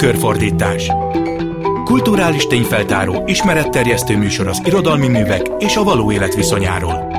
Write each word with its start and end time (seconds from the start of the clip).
Tükörfordítás 0.00 0.90
Kulturális 1.84 2.46
tényfeltáró, 2.46 3.22
ismeretterjesztő 3.26 4.16
műsor 4.16 4.48
az 4.48 4.62
irodalmi 4.64 5.08
művek 5.08 5.50
és 5.58 5.76
a 5.76 5.82
való 5.82 6.12
élet 6.12 6.34
viszonyáról. 6.34 7.12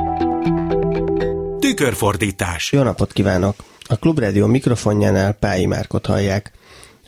Tükörfordítás 1.60 2.72
Jó 2.72 2.82
napot 2.82 3.14
kívánok! 3.14 3.56
A 3.84 3.96
Klubrádió 3.96 4.46
mikrofonjánál 4.46 5.34
Pályi 5.34 5.66
Márkot 5.66 6.06
hallják. 6.06 6.52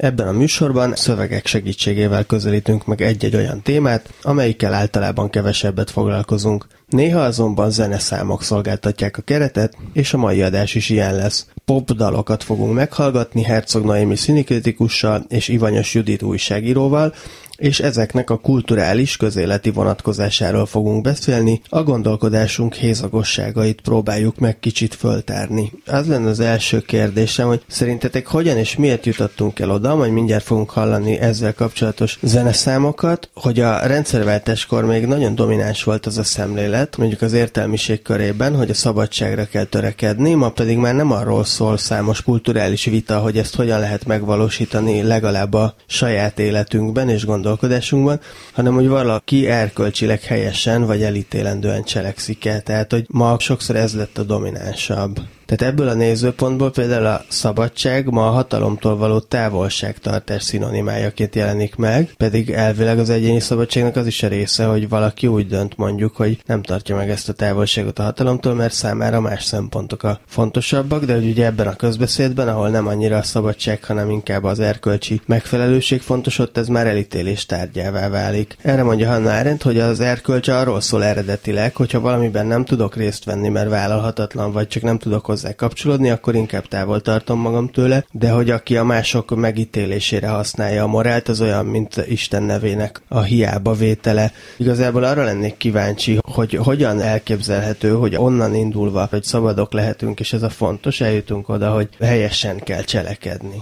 Ebben 0.03 0.27
a 0.27 0.31
műsorban 0.31 0.95
szövegek 0.95 1.45
segítségével 1.45 2.23
közelítünk 2.23 2.85
meg 2.85 3.01
egy-egy 3.01 3.35
olyan 3.35 3.61
témát, 3.61 4.13
amelyikkel 4.21 4.73
általában 4.73 5.29
kevesebbet 5.29 5.91
foglalkozunk. 5.91 6.67
Néha 6.87 7.19
azonban 7.19 7.71
zeneszámok 7.71 8.43
szolgáltatják 8.43 9.17
a 9.17 9.21
keretet, 9.21 9.77
és 9.93 10.13
a 10.13 10.17
mai 10.17 10.41
adás 10.41 10.75
is 10.75 10.89
ilyen 10.89 11.15
lesz. 11.15 11.47
Pop 11.65 11.91
dalokat 11.91 12.43
fogunk 12.43 12.73
meghallgatni 12.73 13.43
Herzog 13.43 13.85
Noémi 13.85 14.15
színikritikussal 14.15 15.25
és 15.29 15.47
Ivanyos 15.47 15.93
Judit 15.93 16.21
újságíróval, 16.21 17.13
és 17.57 17.79
ezeknek 17.79 18.29
a 18.29 18.37
kulturális 18.37 19.17
közéleti 19.17 19.71
vonatkozásáról 19.71 20.65
fogunk 20.65 21.01
beszélni, 21.01 21.61
a 21.69 21.83
gondolkodásunk 21.83 22.73
hézagosságait 22.73 23.81
próbáljuk 23.81 24.37
meg 24.37 24.59
kicsit 24.59 24.95
föltárni. 24.95 25.71
Az 25.85 26.07
lenne 26.07 26.29
az 26.29 26.39
első 26.39 26.79
kérdésem, 26.79 27.47
hogy 27.47 27.61
szerintetek 27.67 28.27
hogyan 28.27 28.57
és 28.57 28.75
miért 28.75 29.05
jutottunk 29.05 29.59
el 29.59 29.71
oda, 29.71 29.95
majd 29.95 30.11
mindjárt 30.11 30.43
fogunk 30.43 30.69
hallani 30.69 31.19
ezzel 31.19 31.53
kapcsolatos 31.53 32.19
zeneszámokat, 32.21 33.29
hogy 33.33 33.59
a 33.59 33.79
rendszerváltáskor 33.79 34.85
még 34.85 35.05
nagyon 35.05 35.35
domináns 35.35 35.83
volt 35.83 36.05
az 36.05 36.17
a 36.17 36.23
szemlélet, 36.23 36.97
mondjuk 36.97 37.21
az 37.21 37.33
értelmiség 37.33 38.01
körében, 38.01 38.55
hogy 38.55 38.69
a 38.69 38.73
szabadságra 38.73 39.45
kell 39.45 39.63
törekedni, 39.63 40.33
ma 40.33 40.49
pedig 40.49 40.77
már 40.77 40.95
nem 40.95 41.11
arról 41.11 41.45
szól 41.45 41.77
számos 41.77 42.21
kulturális 42.21 42.85
vita, 42.85 43.19
hogy 43.19 43.37
ezt 43.37 43.55
hogyan 43.55 43.79
lehet 43.79 44.05
megvalósítani 44.05 45.01
legalább 45.01 45.53
a 45.53 45.75
saját 45.87 46.39
életünkben 46.39 47.09
és 47.09 47.25
gondolkodásban, 47.25 47.52
gondolkodásunkban, 47.53 48.19
hanem 48.53 48.73
hogy 48.73 48.87
valaki 48.87 49.47
erkölcsileg 49.47 50.21
helyesen 50.21 50.85
vagy 50.85 51.03
elítélendően 51.03 51.83
cselekszik 51.83 52.45
el. 52.45 52.61
Tehát, 52.61 52.91
hogy 52.91 53.05
ma 53.09 53.39
sokszor 53.39 53.75
ez 53.75 53.95
lett 53.95 54.17
a 54.17 54.23
dominánsabb. 54.23 55.19
Tehát 55.45 55.73
ebből 55.73 55.87
a 55.87 55.93
nézőpontból 55.93 56.71
például 56.71 57.05
a 57.05 57.21
szabadság 57.27 58.09
ma 58.09 58.27
a 58.27 58.31
hatalomtól 58.31 58.97
való 58.97 59.19
távolságtartás 59.19 60.43
szinonimájaként 60.43 61.35
jelenik 61.35 61.75
meg, 61.75 62.13
pedig 62.17 62.49
elvileg 62.49 62.99
az 62.99 63.09
egyéni 63.09 63.39
szabadságnak 63.39 63.95
az 63.95 64.07
is 64.07 64.23
a 64.23 64.27
része, 64.27 64.65
hogy 64.65 64.89
valaki 64.89 65.27
úgy 65.27 65.47
dönt 65.47 65.77
mondjuk, 65.77 66.15
hogy 66.15 66.41
nem 66.45 66.61
tartja 66.61 66.95
meg 66.95 67.09
ezt 67.09 67.29
a 67.29 67.33
távolságot 67.33 67.99
a 67.99 68.03
hatalomtól, 68.03 68.53
mert 68.53 68.73
számára 68.73 69.21
más 69.21 69.43
szempontok 69.43 70.03
a 70.03 70.19
fontosabbak, 70.27 71.05
de 71.05 71.13
hogy 71.13 71.25
ugye 71.25 71.45
ebben 71.45 71.67
a 71.67 71.75
közbeszédben, 71.75 72.47
ahol 72.47 72.69
nem 72.69 72.87
annyira 72.87 73.17
a 73.17 73.23
szabadság, 73.23 73.83
hanem 73.83 74.09
inkább 74.09 74.43
az 74.43 74.59
erkölcsi 74.59 75.21
megfelelőség 75.25 76.01
fontos, 76.01 76.39
ott 76.39 76.57
ez 76.57 76.67
már 76.67 76.87
elítélés 76.87 77.45
tárgyává 77.45 78.09
válik. 78.09 78.57
Erre 78.61 78.83
mondja 78.83 79.09
Hanna 79.09 79.37
Arendt, 79.37 79.63
hogy 79.63 79.79
az 79.79 79.99
erkölcs 79.99 80.47
arról 80.47 80.81
szól 80.81 81.03
eredetileg, 81.03 81.75
hogyha 81.75 81.99
valamiben 81.99 82.45
nem 82.45 82.65
tudok 82.65 82.95
részt 82.95 83.25
venni, 83.25 83.49
mert 83.49 83.69
vállalhatatlan, 83.69 84.51
vagy 84.51 84.67
csak 84.67 84.83
nem 84.83 84.97
tudok 84.97 85.29
hozzá 85.33 85.53
kapcsolódni, 85.53 86.09
akkor 86.09 86.35
inkább 86.35 86.67
távol 86.67 87.01
tartom 87.01 87.39
magam 87.39 87.69
tőle, 87.69 88.05
de 88.11 88.29
hogy 88.31 88.49
aki 88.49 88.77
a 88.77 88.83
mások 88.83 89.35
megítélésére 89.35 90.27
használja 90.27 90.83
a 90.83 90.87
morált, 90.87 91.27
az 91.27 91.41
olyan, 91.41 91.65
mint 91.65 92.05
Isten 92.07 92.43
nevének 92.43 93.01
a 93.07 93.21
hiába 93.21 93.73
vétele. 93.73 94.31
Igazából 94.57 95.03
arra 95.03 95.23
lennék 95.23 95.57
kíváncsi, 95.57 96.19
hogy 96.21 96.53
hogyan 96.53 97.01
elképzelhető, 97.01 97.91
hogy 97.91 98.15
onnan 98.15 98.55
indulva, 98.55 99.07
hogy 99.09 99.23
szabadok 99.23 99.73
lehetünk, 99.73 100.19
és 100.19 100.33
ez 100.33 100.43
a 100.43 100.49
fontos, 100.49 101.01
eljutunk 101.01 101.49
oda, 101.49 101.71
hogy 101.71 101.89
helyesen 101.99 102.59
kell 102.59 102.81
cselekedni. 102.81 103.61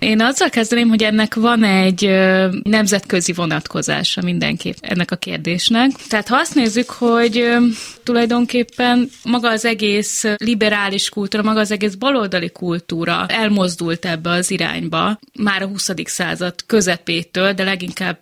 Én 0.00 0.20
azzal 0.20 0.48
kezdeném, 0.48 0.88
hogy 0.88 1.02
ennek 1.02 1.34
van 1.34 1.64
egy 1.64 2.10
nemzetközi 2.62 3.32
vonatkozása 3.32 4.22
mindenképp 4.22 4.76
ennek 4.80 5.10
a 5.10 5.16
kérdésnek. 5.16 5.90
Tehát 6.08 6.28
ha 6.28 6.36
azt 6.36 6.54
nézzük, 6.54 6.90
hogy 6.90 7.48
tulajdonképpen 8.04 9.10
maga 9.24 9.50
az 9.50 9.64
egész 9.64 10.24
liberális 10.36 11.08
kultúra, 11.08 11.42
maga 11.42 11.60
az 11.60 11.70
egész 11.70 11.94
baloldali 11.94 12.50
kultúra 12.50 13.26
elmozdult 13.28 14.04
ebbe 14.04 14.30
az 14.30 14.50
irányba 14.50 15.18
már 15.38 15.62
a 15.62 15.66
20. 15.66 15.90
század 16.04 16.54
közepétől, 16.66 17.52
de 17.52 17.64
leginkább 17.64 18.18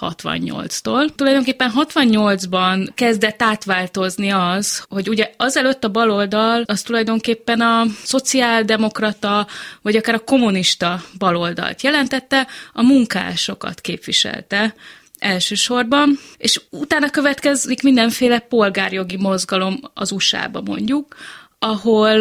68-tól. 0.00 1.08
Tulajdonképpen 1.14 1.72
68-ban 1.76 2.88
kezdett 2.94 3.42
átváltozni 3.42 4.30
az, 4.30 4.84
hogy 4.88 5.08
ugye 5.08 5.30
azelőtt 5.36 5.84
a 5.84 5.88
baloldal 5.88 6.62
az 6.66 6.82
tulajdonképpen 6.82 7.60
a 7.60 7.84
szociáldemokrata, 8.02 9.46
vagy 9.82 9.96
akár 9.96 10.14
a 10.14 10.18
kommunista 10.24 11.00
baloldalt 11.18 11.82
jelentette, 11.82 12.46
a 12.72 12.82
munkásokat 12.82 13.80
képviselte 13.80 14.74
elsősorban, 15.18 16.18
és 16.36 16.60
utána 16.70 17.10
következik 17.10 17.82
mindenféle 17.82 18.38
polgárjogi 18.38 19.16
mozgalom 19.16 19.80
az 19.94 20.10
USA-ba 20.10 20.60
mondjuk, 20.60 21.16
ahol 21.58 22.20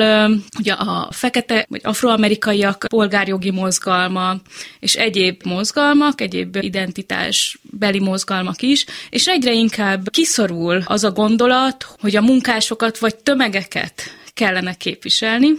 ugye 0.60 0.74
a 0.74 1.08
fekete 1.12 1.66
vagy 1.70 1.82
afroamerikaiak 1.84 2.86
polgárjogi 2.88 3.52
mozgalma 3.52 4.36
és 4.80 4.96
egyéb 4.96 5.42
mozgalmak, 5.46 6.22
egyéb 6.22 6.56
identitás 6.56 7.60
beli 7.62 8.00
mozgalmak 8.00 8.62
is, 8.62 8.86
és 9.10 9.28
egyre 9.28 9.54
inkább 9.54 10.10
kiszorul 10.10 10.84
az 10.86 11.04
a 11.04 11.12
gondolat, 11.12 11.88
hogy 12.00 12.16
a 12.16 12.22
munkásokat 12.22 12.98
vagy 12.98 13.16
tömegeket 13.16 14.02
kellene 14.36 14.74
képviselni, 14.74 15.50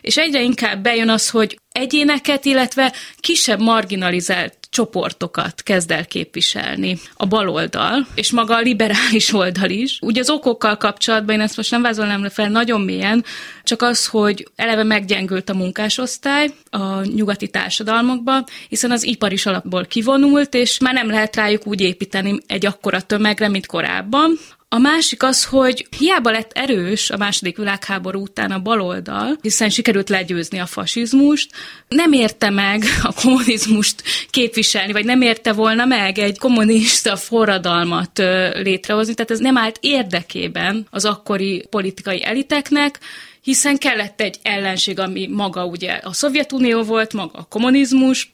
és 0.00 0.16
egyre 0.16 0.42
inkább 0.42 0.82
bejön 0.82 1.08
az, 1.08 1.30
hogy 1.30 1.58
egyéneket, 1.72 2.44
illetve 2.44 2.92
kisebb 3.20 3.60
marginalizált 3.60 4.58
csoportokat 4.70 5.62
kezd 5.62 5.90
el 5.90 6.06
képviselni 6.06 6.98
a 7.14 7.26
baloldal, 7.26 8.06
és 8.14 8.32
maga 8.32 8.54
a 8.56 8.60
liberális 8.60 9.32
oldal 9.32 9.70
is. 9.70 9.98
Ugye 10.00 10.20
az 10.20 10.30
okokkal 10.30 10.76
kapcsolatban, 10.76 11.34
én 11.34 11.40
ezt 11.40 11.56
most 11.56 11.70
nem 11.70 11.82
vázolnám 11.82 12.22
le 12.22 12.30
fel 12.30 12.48
nagyon 12.48 12.80
mélyen, 12.80 13.24
csak 13.64 13.82
az, 13.82 14.06
hogy 14.06 14.48
eleve 14.56 14.82
meggyengült 14.82 15.48
a 15.48 15.54
munkásosztály 15.54 16.50
a 16.70 17.02
nyugati 17.02 17.48
társadalmakban, 17.48 18.44
hiszen 18.68 18.90
az 18.90 19.02
ipar 19.02 19.32
is 19.32 19.46
alapból 19.46 19.84
kivonult, 19.84 20.54
és 20.54 20.78
már 20.78 20.94
nem 20.94 21.10
lehet 21.10 21.36
rájuk 21.36 21.66
úgy 21.66 21.80
építeni 21.80 22.38
egy 22.46 22.66
akkora 22.66 23.00
tömegre, 23.00 23.48
mint 23.48 23.66
korábban. 23.66 24.38
A 24.70 24.78
másik 24.78 25.22
az, 25.22 25.44
hogy 25.44 25.86
hiába 25.98 26.30
lett 26.30 26.52
erős 26.52 27.10
a 27.10 27.16
második 27.16 27.56
világháború 27.56 28.20
után 28.20 28.50
a 28.50 28.58
baloldal, 28.58 29.38
hiszen 29.42 29.70
sikerült 29.70 30.08
legyőzni 30.08 30.58
a 30.58 30.66
fasizmust, 30.66 31.50
nem 31.88 32.12
érte 32.12 32.50
meg 32.50 32.84
a 33.02 33.12
kommunizmust 33.12 34.02
képviselni, 34.30 34.92
vagy 34.92 35.04
nem 35.04 35.22
érte 35.22 35.52
volna 35.52 35.84
meg 35.84 36.18
egy 36.18 36.38
kommunista 36.38 37.16
forradalmat 37.16 38.18
létrehozni, 38.62 39.14
tehát 39.14 39.30
ez 39.30 39.38
nem 39.38 39.56
állt 39.56 39.78
érdekében 39.80 40.86
az 40.90 41.04
akkori 41.04 41.66
politikai 41.70 42.24
eliteknek, 42.24 42.98
hiszen 43.40 43.78
kellett 43.78 44.20
egy 44.20 44.38
ellenség, 44.42 44.98
ami 44.98 45.26
maga 45.26 45.66
ugye 45.66 46.00
a 46.02 46.12
Szovjetunió 46.12 46.82
volt, 46.82 47.12
maga 47.12 47.38
a 47.38 47.46
kommunizmus, 47.48 48.32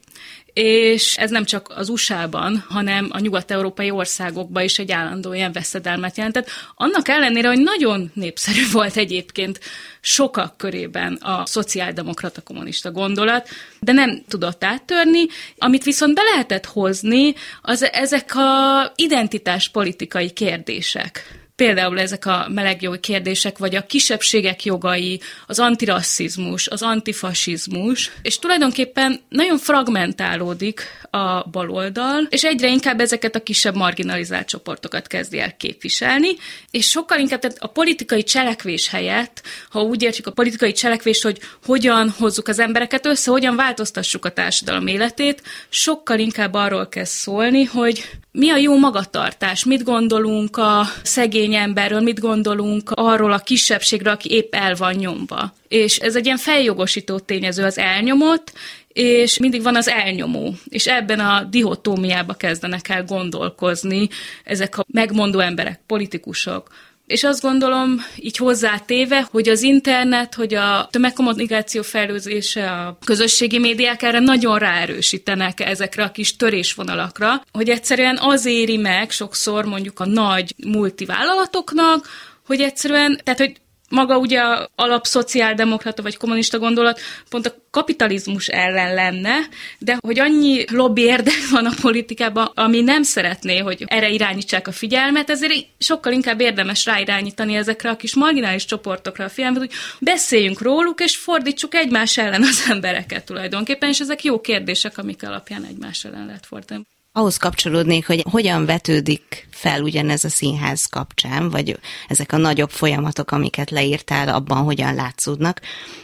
és 0.55 1.17
ez 1.17 1.29
nem 1.29 1.45
csak 1.45 1.73
az 1.75 1.89
USA-ban, 1.89 2.65
hanem 2.69 3.07
a 3.11 3.19
nyugat-európai 3.19 3.91
országokban 3.91 4.63
is 4.63 4.79
egy 4.79 4.91
állandó 4.91 5.33
ilyen 5.33 5.51
veszedelmet 5.51 6.17
jelentett. 6.17 6.49
Annak 6.75 7.07
ellenére, 7.07 7.47
hogy 7.47 7.59
nagyon 7.59 8.11
népszerű 8.13 8.61
volt 8.71 8.97
egyébként 8.97 9.59
sokak 10.01 10.57
körében 10.57 11.13
a 11.13 11.45
szociáldemokrata 11.45 12.41
kommunista 12.41 12.91
gondolat, 12.91 13.49
de 13.79 13.91
nem 13.91 14.23
tudott 14.27 14.63
áttörni. 14.63 15.25
Amit 15.57 15.83
viszont 15.83 16.15
be 16.15 16.21
lehetett 16.21 16.65
hozni, 16.65 17.33
az 17.61 17.83
ezek 17.91 18.35
a 18.35 18.91
identitáspolitikai 18.95 20.31
kérdések 20.31 21.44
Például 21.55 21.99
ezek 21.99 22.25
a 22.25 22.47
melegjogi 22.49 22.99
kérdések, 22.99 23.57
vagy 23.57 23.75
a 23.75 23.85
kisebbségek 23.85 24.63
jogai, 24.63 25.21
az 25.47 25.59
antirasszizmus, 25.59 26.67
az 26.67 26.81
antifasizmus, 26.81 28.11
és 28.21 28.39
tulajdonképpen 28.39 29.19
nagyon 29.29 29.57
fragmentálódik 29.57 30.81
a 31.15 31.47
baloldal, 31.51 32.27
és 32.29 32.43
egyre 32.43 32.67
inkább 32.67 32.99
ezeket 32.99 33.35
a 33.35 33.43
kisebb 33.43 33.75
marginalizált 33.75 34.47
csoportokat 34.47 35.07
kezdi 35.07 35.39
el 35.39 35.57
képviselni, 35.57 36.27
és 36.71 36.85
sokkal 36.85 37.19
inkább 37.19 37.39
tehát 37.39 37.57
a 37.59 37.67
politikai 37.67 38.23
cselekvés 38.23 38.87
helyett, 38.87 39.41
ha 39.69 39.81
úgy 39.81 40.01
értjük 40.01 40.27
a 40.27 40.31
politikai 40.31 40.71
cselekvést, 40.71 41.23
hogy 41.23 41.39
hogyan 41.65 42.09
hozzuk 42.09 42.47
az 42.47 42.59
embereket 42.59 43.05
össze, 43.05 43.31
hogyan 43.31 43.55
változtassuk 43.55 44.25
a 44.25 44.31
társadalom 44.31 44.87
életét, 44.87 45.41
sokkal 45.69 46.19
inkább 46.19 46.53
arról 46.53 46.89
kell 46.89 47.03
szólni, 47.03 47.63
hogy 47.63 48.05
mi 48.31 48.49
a 48.49 48.57
jó 48.57 48.77
magatartás, 48.77 49.65
mit 49.65 49.83
gondolunk 49.83 50.57
a 50.57 50.83
szegény 51.03 51.53
emberről, 51.53 52.01
mit 52.01 52.19
gondolunk 52.19 52.91
arról 52.91 53.31
a 53.31 53.39
kisebbségről, 53.39 54.13
aki 54.13 54.31
épp 54.31 54.55
el 54.55 54.75
van 54.75 54.93
nyomva. 54.93 55.53
És 55.67 55.97
ez 55.97 56.15
egy 56.15 56.25
ilyen 56.25 56.37
feljogosító 56.37 57.19
tényező 57.19 57.63
az 57.63 57.77
elnyomott, 57.77 58.51
és 58.95 59.37
mindig 59.37 59.63
van 59.63 59.75
az 59.75 59.87
elnyomó, 59.87 60.55
és 60.69 60.87
ebben 60.87 61.19
a 61.19 61.43
dihotómiába 61.43 62.33
kezdenek 62.33 62.89
el 62.89 63.03
gondolkozni 63.03 64.09
ezek 64.43 64.77
a 64.77 64.85
megmondó 64.87 65.39
emberek, 65.39 65.79
politikusok, 65.87 66.67
és 67.07 67.23
azt 67.23 67.41
gondolom, 67.41 68.05
így 68.15 68.37
hozzátéve, 68.37 69.27
hogy 69.31 69.49
az 69.49 69.61
internet, 69.61 70.35
hogy 70.35 70.53
a 70.53 70.87
tömegkommunikáció 70.91 71.81
fejlődése, 71.81 72.71
a 72.71 72.97
közösségi 73.05 73.59
médiák 73.59 74.01
erre 74.01 74.19
nagyon 74.19 74.57
ráerősítenek 74.57 75.59
ezekre 75.59 76.03
a 76.03 76.11
kis 76.11 76.35
törésvonalakra, 76.35 77.43
hogy 77.51 77.69
egyszerűen 77.69 78.17
az 78.21 78.45
éri 78.45 78.77
meg 78.77 79.11
sokszor 79.11 79.65
mondjuk 79.65 79.99
a 79.99 80.05
nagy 80.05 80.55
multivállalatoknak, 80.67 82.07
hogy 82.45 82.61
egyszerűen, 82.61 83.19
tehát 83.23 83.39
hogy 83.39 83.55
maga 83.95 84.17
ugye 84.17 84.41
alapszociáldemokrata 84.75 86.01
vagy 86.01 86.17
kommunista 86.17 86.59
gondolat 86.59 86.99
pont 87.29 87.47
a 87.47 87.55
kapitalizmus 87.71 88.47
ellen 88.47 88.93
lenne, 88.93 89.35
de 89.79 89.97
hogy 89.99 90.19
annyi 90.19 90.65
lobby 90.71 91.01
érdek 91.01 91.49
van 91.51 91.65
a 91.65 91.73
politikában, 91.81 92.51
ami 92.53 92.81
nem 92.81 93.03
szeretné, 93.03 93.57
hogy 93.57 93.83
erre 93.87 94.09
irányítsák 94.09 94.67
a 94.67 94.71
figyelmet, 94.71 95.29
ezért 95.29 95.53
sokkal 95.77 96.13
inkább 96.13 96.39
érdemes 96.39 96.85
ráirányítani 96.85 97.55
ezekre 97.55 97.89
a 97.89 97.95
kis 97.95 98.15
marginális 98.15 98.65
csoportokra 98.65 99.25
a 99.25 99.29
figyelmet, 99.29 99.59
hogy 99.59 99.71
beszéljünk 99.99 100.61
róluk, 100.61 101.01
és 101.01 101.17
fordítsuk 101.17 101.75
egymás 101.75 102.17
ellen 102.17 102.41
az 102.41 102.65
embereket 102.69 103.25
tulajdonképpen, 103.25 103.89
és 103.89 103.99
ezek 103.99 104.23
jó 104.23 104.41
kérdések, 104.41 104.97
amik 104.97 105.27
alapján 105.27 105.63
egymás 105.63 106.05
ellen 106.05 106.25
lehet 106.25 106.45
fordítani 106.45 106.83
ahhoz 107.17 107.37
kapcsolódnék, 107.37 108.07
hogy 108.07 108.25
hogyan 108.29 108.65
vetődik 108.65 109.47
fel 109.51 109.81
ugyanez 109.81 110.23
a 110.23 110.29
színház 110.29 110.85
kapcsán, 110.85 111.49
vagy 111.49 111.79
ezek 112.07 112.31
a 112.31 112.37
nagyobb 112.37 112.69
folyamatok, 112.69 113.31
amiket 113.31 113.69
leírtál, 113.71 114.29
abban 114.29 114.63
hogyan 114.63 114.95
látszódnak. 114.95 115.61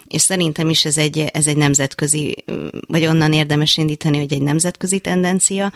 És 0.08 0.22
szerintem 0.22 0.70
is 0.70 0.86
ez 0.86 0.98
egy, 0.98 1.20
ez 1.20 1.48
egy 1.48 1.58
nemzetközi, 1.58 2.44
vagy 2.88 3.06
onnan 3.06 3.34
érdemes 3.34 3.78
indítani, 3.78 4.18
hogy 4.18 4.34
egy 4.34 4.42
nemzetközi 4.42 5.00
tendencia, 5.00 5.72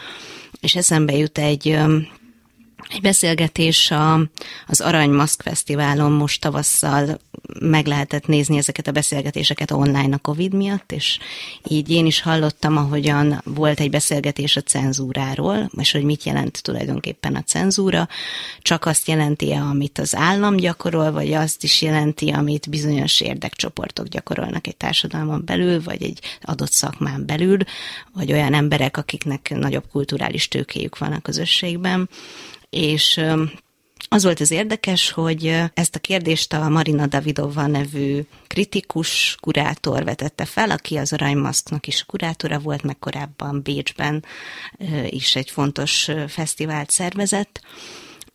és 0.60 0.76
eszembe 0.76 1.14
jut 1.14 1.38
egy 1.38 1.78
egy 2.90 3.02
beszélgetés 3.02 3.92
a, 3.92 4.14
az 4.68 4.82
Aranymaszk 4.82 5.42
Fesztiválon 5.42 6.12
most 6.12 6.42
tavasszal 6.42 7.20
meg 7.60 7.86
lehetett 7.86 8.28
nézni 8.28 8.58
ezeket 8.58 8.88
a 8.88 8.92
beszélgetéseket 8.92 9.72
online 9.72 10.16
a 10.16 10.18
Covid 10.18 10.54
miatt, 10.54 10.92
és 10.92 11.20
így 11.68 11.90
én 11.90 12.06
is 12.06 12.22
hallottam, 12.22 12.78
ahogyan 12.78 13.42
volt 13.44 13.80
egy 13.80 13.90
beszélgetés 13.90 14.56
a 14.56 14.62
cenzúráról, 14.62 15.70
és 15.78 15.92
hogy 15.92 16.04
mit 16.04 16.24
jelent 16.24 16.64
tulajdonképpen 16.64 17.36
a 17.36 17.44
cenzúra, 17.44 18.08
csak 18.62 18.86
azt 18.86 19.08
jelenti 19.08 19.54
-e, 19.54 19.62
amit 19.62 20.00
az 20.00 20.16
állam 20.16 20.56
gyakorol, 20.56 21.12
vagy 21.12 21.34
azt 21.34 21.64
is 21.64 21.82
jelenti, 21.82 22.30
amit 22.30 22.70
bizonyos 22.70 23.22
érdekcsoportok 23.22 24.08
gyakorolnak 24.08 24.68
egy 24.68 24.78
társadalmon 24.78 25.42
belül, 25.46 25.84
vagy 25.84 26.04
egy 26.04 26.20
adott 26.42 26.72
szakmán 26.72 27.26
belül, 27.26 27.58
vagy 28.14 28.32
olyan 28.32 28.54
emberek, 28.54 28.98
akiknek 28.98 29.50
nagyobb 29.56 29.86
kulturális 29.92 30.48
tőkéjük 30.48 30.98
van 30.98 31.12
a 31.12 31.22
közösségben 31.22 32.10
és 32.70 33.22
az 34.10 34.24
volt 34.24 34.40
az 34.40 34.52
érdekes, 34.52 35.12
hogy 35.12 35.62
ezt 35.74 35.96
a 35.96 36.00
kérdést 36.00 36.54
a 36.54 36.70
Marina 36.70 37.08
Davidova 37.08 37.68
nevű 37.68 38.22
kritikus 38.48 39.38
kurátor 39.40 40.04
vetette 40.04 40.46
fel, 40.46 40.72
aki 40.72 40.98
az 40.98 41.14
Aranymaszknak 41.14 41.88
is 41.88 42.04
kurátora 42.04 42.60
volt, 42.60 42.84
meg 42.84 43.00
korábban 43.00 43.62
Bécsben 43.62 44.26
is 45.10 45.36
egy 45.36 45.50
fontos 45.50 46.10
fesztivált 46.28 46.90
szervezett, 46.90 47.62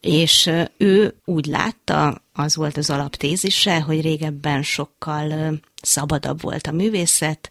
és 0.01 0.51
ő 0.77 1.15
úgy 1.25 1.47
látta, 1.47 2.23
az 2.33 2.57
volt 2.57 2.77
az 2.77 2.91
alaptézise, 2.91 3.81
hogy 3.81 4.01
régebben 4.01 4.63
sokkal 4.63 5.55
szabadabb 5.81 6.41
volt 6.41 6.67
a 6.67 6.73
művészet, 6.73 7.51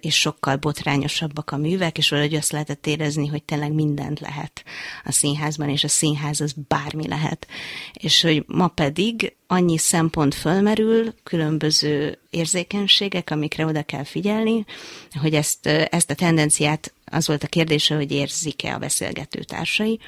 és 0.00 0.14
sokkal 0.14 0.56
botrányosabbak 0.56 1.50
a 1.50 1.56
művek, 1.56 1.98
és 1.98 2.08
valahogy 2.08 2.34
azt 2.34 2.52
lehetett 2.52 2.86
érezni, 2.86 3.26
hogy 3.26 3.42
tényleg 3.42 3.72
mindent 3.72 4.20
lehet 4.20 4.64
a 5.04 5.12
színházban, 5.12 5.68
és 5.68 5.84
a 5.84 5.88
színház 5.88 6.40
az 6.40 6.54
bármi 6.68 7.08
lehet. 7.08 7.46
És 7.92 8.22
hogy 8.22 8.44
ma 8.46 8.68
pedig 8.68 9.36
annyi 9.46 9.78
szempont 9.78 10.34
fölmerül, 10.34 11.14
különböző 11.22 12.18
érzékenységek, 12.30 13.30
amikre 13.30 13.66
oda 13.66 13.82
kell 13.82 14.04
figyelni, 14.04 14.64
hogy 15.20 15.34
ezt, 15.34 15.66
ezt 15.66 16.10
a 16.10 16.14
tendenciát, 16.14 16.92
az 17.04 17.26
volt 17.26 17.42
a 17.42 17.46
kérdése, 17.46 17.94
hogy 17.94 18.12
érzik-e 18.12 18.74
a 18.74 18.78
beszélgető 18.78 19.42
társai, 19.42 20.00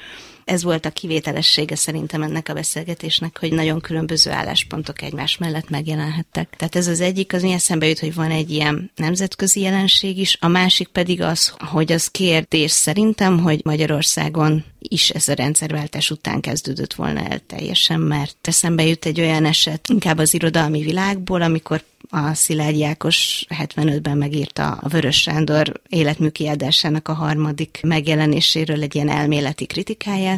ez 0.45 0.63
volt 0.63 0.85
a 0.85 0.89
kivételessége 0.89 1.75
szerintem 1.75 2.21
ennek 2.21 2.49
a 2.49 2.53
beszélgetésnek, 2.53 3.39
hogy 3.39 3.51
nagyon 3.51 3.81
különböző 3.81 4.31
álláspontok 4.31 5.01
egymás 5.01 5.37
mellett 5.37 5.69
megjelenhettek. 5.69 6.53
Tehát 6.57 6.75
ez 6.75 6.87
az 6.87 7.01
egyik, 7.01 7.33
az 7.33 7.41
milyen 7.41 7.59
szembe 7.59 7.87
jut, 7.87 7.99
hogy 7.99 8.13
van 8.13 8.31
egy 8.31 8.51
ilyen 8.51 8.91
nemzetközi 8.95 9.61
jelenség 9.61 10.17
is, 10.17 10.37
a 10.41 10.47
másik 10.47 10.87
pedig 10.87 11.21
az, 11.21 11.53
hogy 11.57 11.91
az 11.91 12.07
kérdés 12.07 12.71
szerintem, 12.71 13.39
hogy 13.39 13.61
Magyarországon 13.63 14.63
is 14.79 15.09
ez 15.09 15.27
a 15.27 15.33
rendszerváltás 15.33 16.11
után 16.11 16.41
kezdődött 16.41 16.93
volna 16.93 17.19
el 17.19 17.39
teljesen, 17.47 17.99
mert 17.99 18.37
eszembe 18.41 18.85
jut 18.85 19.05
egy 19.05 19.19
olyan 19.19 19.45
eset, 19.45 19.87
inkább 19.87 20.17
az 20.17 20.33
irodalmi 20.33 20.81
világból, 20.81 21.41
amikor 21.41 21.83
a 22.09 22.33
Szilágyi 22.33 22.83
Ákos 22.83 23.45
75-ben 23.49 24.17
megírta 24.17 24.71
a 24.71 24.87
Vörös 24.87 25.21
Sándor 25.21 25.81
életműkiadásának 25.89 27.07
a 27.07 27.13
harmadik 27.13 27.79
megjelenéséről 27.83 28.81
egy 28.81 28.95
ilyen 28.95 29.09
elméleti 29.09 29.65
kritikáját, 29.65 30.34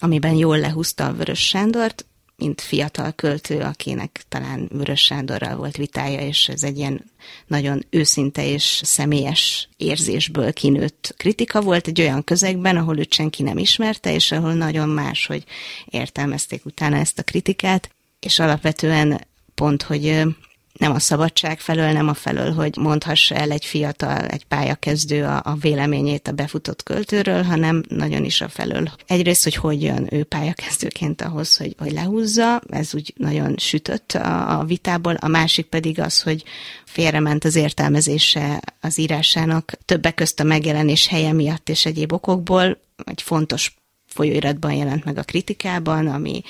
amiben 0.00 0.34
jól 0.34 0.58
lehúzta 0.58 1.12
Vörös 1.12 1.46
Sándort, 1.46 2.06
mint 2.36 2.60
fiatal 2.60 3.12
költő, 3.12 3.60
akinek 3.60 4.24
talán 4.28 4.68
Vörös 4.72 5.00
Sándorral 5.00 5.56
volt 5.56 5.76
vitája, 5.76 6.20
és 6.20 6.48
ez 6.48 6.62
egy 6.62 6.78
ilyen 6.78 7.10
nagyon 7.46 7.86
őszinte 7.90 8.46
és 8.46 8.80
személyes 8.84 9.68
érzésből 9.76 10.52
kinőtt 10.52 11.14
kritika 11.16 11.60
volt 11.60 11.86
egy 11.86 12.00
olyan 12.00 12.24
közegben, 12.24 12.76
ahol 12.76 12.98
őt 12.98 13.12
senki 13.12 13.42
nem 13.42 13.58
ismerte, 13.58 14.14
és 14.14 14.32
ahol 14.32 14.54
nagyon 14.54 14.88
más, 14.88 15.26
hogy 15.26 15.44
értelmezték 15.84 16.64
utána 16.64 16.96
ezt 16.96 17.18
a 17.18 17.22
kritikát, 17.22 17.90
és 18.20 18.38
alapvetően 18.38 19.26
pont, 19.54 19.82
hogy 19.82 20.22
nem 20.72 20.92
a 20.92 20.98
szabadság 20.98 21.60
felől, 21.60 21.92
nem 21.92 22.08
a 22.08 22.14
felől, 22.14 22.52
hogy 22.52 22.76
mondhassa 22.76 23.34
el 23.34 23.50
egy 23.50 23.64
fiatal, 23.64 24.26
egy 24.26 24.44
pályakezdő 24.44 25.24
a, 25.24 25.40
a 25.44 25.54
véleményét 25.54 26.28
a 26.28 26.32
befutott 26.32 26.82
költőről, 26.82 27.42
hanem 27.42 27.82
nagyon 27.88 28.24
is 28.24 28.40
a 28.40 28.48
felől. 28.48 28.90
Egyrészt, 29.06 29.42
hogy 29.42 29.54
hogy 29.54 29.82
jön 29.82 30.06
ő 30.10 30.24
pályakezdőként 30.24 31.22
ahhoz, 31.22 31.56
hogy, 31.56 31.74
hogy 31.78 31.92
lehúzza, 31.92 32.60
ez 32.68 32.94
úgy 32.94 33.14
nagyon 33.16 33.54
sütött 33.58 34.12
a, 34.12 34.58
a 34.58 34.64
vitából, 34.64 35.14
a 35.14 35.28
másik 35.28 35.66
pedig 35.66 36.00
az, 36.00 36.22
hogy 36.22 36.44
félrement 36.84 37.44
az 37.44 37.56
értelmezése 37.56 38.60
az 38.80 38.98
írásának, 38.98 39.72
többek 39.84 40.14
közt 40.14 40.40
a 40.40 40.44
megjelenés 40.44 41.06
helye 41.06 41.32
miatt 41.32 41.68
és 41.68 41.86
egyéb 41.86 42.12
okokból, 42.12 42.78
egy 43.04 43.22
fontos 43.22 43.81
folyóiratban 44.12 44.72
jelent 44.72 45.04
meg 45.04 45.18
a 45.18 45.22
kritikában, 45.22 46.06
ami 46.06 46.42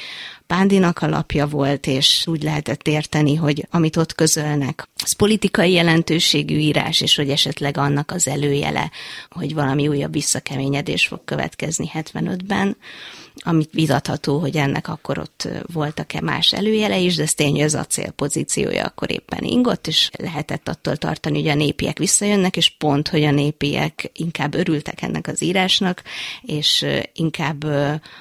Pándinak 0.46 0.98
alapja 0.98 1.46
volt, 1.46 1.86
és 1.86 2.26
úgy 2.26 2.42
lehetett 2.42 2.88
érteni, 2.88 3.34
hogy 3.34 3.66
amit 3.70 3.96
ott 3.96 4.14
közölnek, 4.14 4.88
az 5.02 5.12
politikai 5.12 5.72
jelentőségű 5.72 6.56
írás, 6.56 7.00
és 7.00 7.16
hogy 7.16 7.30
esetleg 7.30 7.76
annak 7.76 8.10
az 8.10 8.28
előjele, 8.28 8.90
hogy 9.30 9.54
valami 9.54 9.88
újabb 9.88 10.12
visszakeményedés 10.12 11.06
fog 11.06 11.24
következni 11.24 11.90
75-ben 11.94 12.76
amit 13.36 13.70
vitatható, 13.72 14.38
hogy 14.38 14.56
ennek 14.56 14.88
akkor 14.88 15.18
ott 15.18 15.48
voltak-e 15.72 16.20
más 16.20 16.52
előjele 16.52 16.98
is, 16.98 17.16
de 17.16 17.22
ez 17.22 17.34
tény, 17.34 17.52
hogy 17.52 17.60
az 17.60 17.74
acél 17.74 18.10
pozíciója 18.10 18.84
akkor 18.84 19.10
éppen 19.10 19.44
ingott, 19.44 19.86
és 19.86 20.10
lehetett 20.18 20.68
attól 20.68 20.96
tartani, 20.96 21.40
hogy 21.40 21.48
a 21.48 21.54
népiek 21.54 21.98
visszajönnek, 21.98 22.56
és 22.56 22.70
pont, 22.70 23.08
hogy 23.08 23.24
a 23.24 23.30
népiek 23.30 24.10
inkább 24.12 24.54
örültek 24.54 25.02
ennek 25.02 25.26
az 25.26 25.42
írásnak, 25.42 26.02
és 26.42 26.86
inkább 27.14 27.64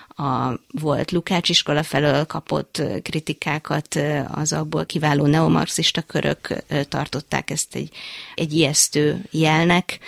a 0.08 0.60
volt 0.68 1.12
Lukács 1.12 1.50
iskola 1.50 1.84
felől 1.84 2.26
kapott 2.26 2.82
kritikákat, 3.02 4.00
az 4.28 4.54
abból 4.54 4.86
kiváló 4.86 5.26
neomarxista 5.26 6.02
körök 6.02 6.64
tartották 6.90 7.50
ezt 7.50 7.76
egy, 7.76 7.90
egy 8.36 8.54
ijesztő 8.54 9.26
jelnek, 9.32 10.00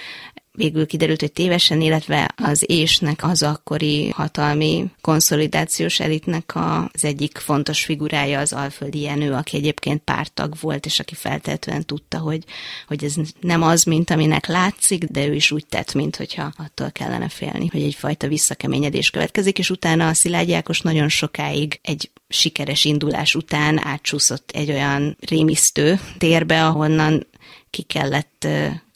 végül 0.56 0.86
kiderült, 0.86 1.20
hogy 1.20 1.32
tévesen, 1.32 1.82
illetve 1.82 2.34
az 2.36 2.64
ésnek 2.70 3.24
az 3.24 3.44
akkori 3.44 4.10
hatalmi 4.10 4.86
konszolidációs 5.02 6.00
elitnek 6.00 6.54
az 6.56 7.06
egyik 7.06 7.38
fontos 7.38 7.84
figurája 7.84 8.40
az 8.40 8.54
Alföldi 8.54 9.02
Jenő, 9.02 9.34
aki 9.34 9.58
egyébként 9.58 10.02
pártag 10.02 10.54
volt, 10.60 10.86
és 10.86 11.00
aki 11.00 11.16
feltétlenül 11.16 11.84
tudta, 11.84 12.18
hogy, 12.18 12.44
hogy 12.88 13.04
ez 13.04 13.16
nem 13.40 13.62
az, 13.62 13.84
mint 13.84 14.10
aminek 14.10 14.48
látszik, 14.48 15.04
de 15.04 15.28
ő 15.28 15.34
is 15.34 15.52
úgy 15.52 15.66
tett, 15.66 15.94
mint 15.94 16.16
hogyha 16.16 16.54
attól 16.58 16.92
kellene 16.92 17.30
félni, 17.30 17.68
hogy 17.72 17.82
egyfajta 17.82 18.28
visszakeményedés 18.28 19.10
következik, 19.10 19.60
és 19.60 19.70
utána 19.70 20.08
a 20.08 20.14
Szilágyi 20.14 20.54
Ákos 20.54 20.82
nagyon 20.82 21.10
sokáig 21.10 21.80
egy 21.82 22.12
sikeres 22.28 22.86
indulás 22.86 23.36
után 23.36 23.86
átsúszott 23.86 24.52
egy 24.54 24.72
olyan 24.72 25.18
rémisztő 25.20 26.00
térbe, 26.18 26.66
ahonnan 26.66 27.28
ki 27.70 27.82
kellett 27.82 28.48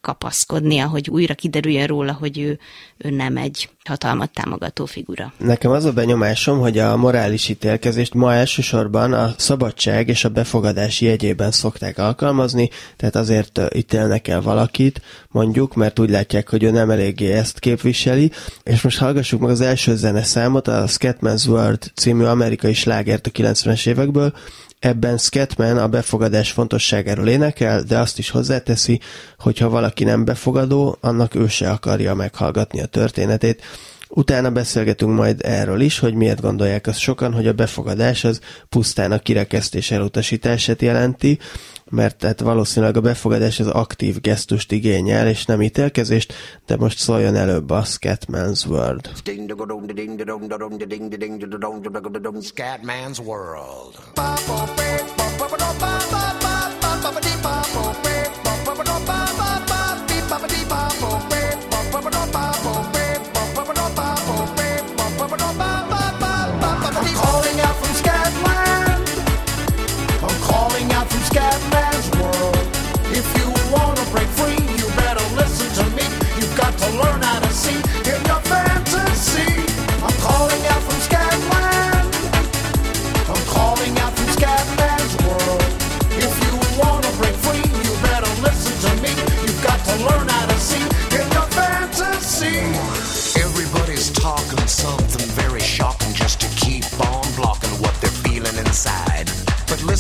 kapaszkodnia, 0.08 0.88
hogy 0.88 1.10
újra 1.10 1.34
kiderüljön 1.34 1.88
róla, 1.88 2.14
hogy 2.14 2.40
ő, 2.40 2.60
ő 2.98 3.10
nem 3.10 3.38
egy 3.38 3.70
hatalmat 3.84 4.30
támogató 4.30 4.86
figura. 4.86 5.34
Nekem 5.38 5.72
az 5.72 5.86
a 5.86 5.92
benyomásom, 5.92 6.60
hogy 6.60 6.78
a 6.78 6.98
morális 6.98 7.50
ítélkezést 7.50 8.14
ma 8.14 8.34
elsősorban 8.34 9.14
a 9.14 9.34
szabadság 9.38 10.08
és 10.08 10.24
a 10.24 10.30
befogadás 10.30 11.02
jegyében 11.02 11.52
szokták 11.52 11.98
alkalmazni, 11.98 12.70
tehát 12.98 13.16
azért 13.16 13.62
ítélnek 13.76 14.28
el 14.28 14.42
valakit, 14.42 15.02
mondjuk, 15.30 15.76
mert 15.76 16.00
úgy 16.00 16.10
látják, 16.10 16.50
hogy 16.50 16.64
ő 16.64 16.72
nem 16.72 16.90
eléggé 16.90 17.32
ezt 17.32 17.60
képviseli, 17.60 18.32
és 18.64 18.82
most 18.82 18.98
hallgassuk 18.98 19.42
meg 19.42 19.50
az 19.50 19.62
első 19.62 19.96
zene 19.96 20.24
számot, 20.24 20.68
a 20.68 20.84
Scatman's 20.88 21.48
World 21.48 21.92
című 21.96 22.24
amerikai 22.24 22.74
slágert 22.74 23.28
a 23.28 23.30
90-es 23.30 23.88
évekből, 23.88 24.34
Ebben 24.80 25.18
Scatman 25.18 25.78
a 25.78 25.88
befogadás 25.88 26.52
fontosságáról 26.52 27.28
énekel, 27.28 27.82
de 27.82 28.00
azt 28.00 28.18
is 28.18 28.30
hozzáteszi, 28.30 29.00
hogy 29.38 29.58
ha 29.58 29.70
valaki 29.70 30.04
nem 30.04 30.26
befogadó, 30.26 30.98
annak 31.02 31.36
ő 31.36 31.48
se 31.48 31.70
akarja 31.70 32.14
meghallgatni 32.14 32.82
a 32.82 32.86
történetét. 32.86 33.62
Utána 34.10 34.52
beszélgetünk 34.52 35.16
majd 35.16 35.46
erről 35.46 35.82
is, 35.82 36.00
hogy 36.00 36.14
miért 36.14 36.42
gondolják 36.42 36.88
azt 36.88 37.00
sokan, 37.00 37.34
hogy 37.34 37.48
a 37.48 37.54
befogadás 37.54 38.24
az 38.24 38.40
pusztán 38.70 39.12
a 39.12 39.20
kirekesztés 39.20 39.92
elutasítását 39.92 40.82
jelenti, 40.82 41.40
mert 41.90 42.18
tehát 42.18 42.40
valószínűleg 42.40 42.98
a 42.98 43.02
befogadás 43.02 43.60
az 43.60 43.68
aktív 43.68 44.22
gesztust 44.22 44.72
igényel, 44.72 45.28
és 45.28 45.46
nem 45.46 45.62
ítélkezést, 45.62 46.34
de 46.66 46.76
most 46.76 46.98
szóljon 46.98 47.36
előbb 47.36 47.70
a 47.70 47.84
Scatman's 47.84 48.68
World. 48.68 49.10
Scatman's 49.16 49.56
World. 53.26 53.98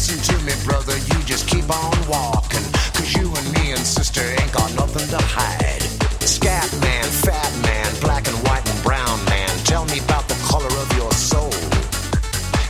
Listen 0.07 0.37
to 0.37 0.45
me, 0.45 0.53
brother, 0.63 0.95
you 0.95 1.19
just 1.25 1.49
keep 1.49 1.69
on 1.69 1.91
walking. 2.07 2.63
Cause 2.95 3.13
you 3.13 3.27
and 3.27 3.51
me 3.51 3.71
and 3.71 3.79
sister 3.79 4.21
ain't 4.21 4.53
got 4.53 4.73
nothing 4.75 5.05
to 5.09 5.17
hide. 5.19 5.81
Scat 6.23 6.71
man, 6.79 7.03
fat 7.03 7.51
man, 7.61 7.93
black 7.99 8.25
and 8.25 8.37
white 8.47 8.63
and 8.69 8.83
brown 8.83 9.19
man, 9.25 9.49
tell 9.65 9.83
me 9.87 9.99
about 9.99 10.25
the 10.29 10.39
color 10.47 10.71
of 10.79 10.87
your 10.95 11.11
soul. 11.11 11.51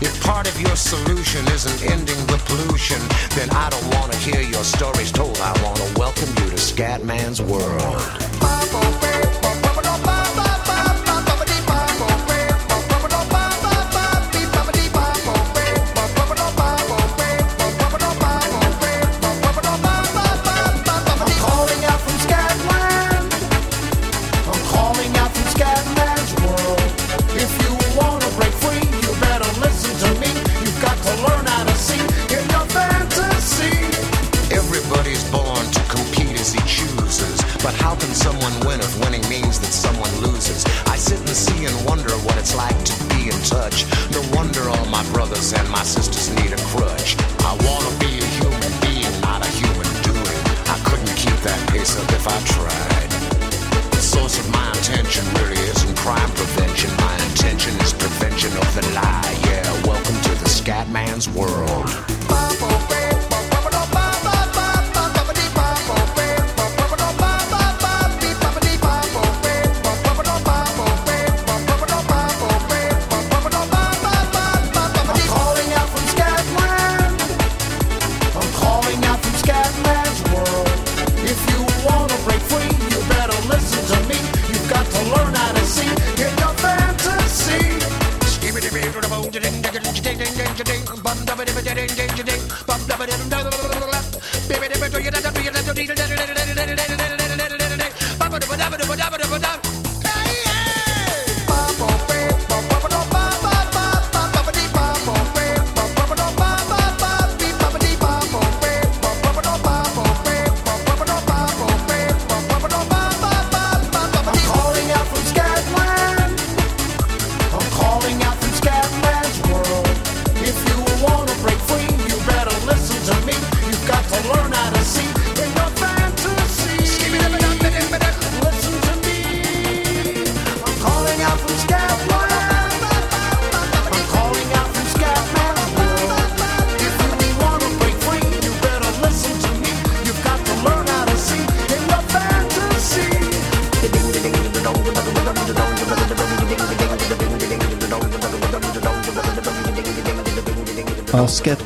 If 0.01 0.19
part 0.23 0.47
of 0.49 0.59
your 0.59 0.75
solution 0.75 1.45
isn't 1.53 1.91
ending 1.91 2.25
the 2.25 2.41
pollution, 2.49 2.97
then 3.37 3.51
I 3.51 3.69
don't 3.69 3.87
wanna 3.93 4.15
hear 4.15 4.41
your 4.41 4.63
stories 4.63 5.11
told. 5.11 5.37
I 5.37 5.53
wanna 5.61 5.85
welcome 5.95 6.29
you 6.41 6.49
to 6.49 6.57
Scatman's 6.57 7.39
world. 7.39 8.56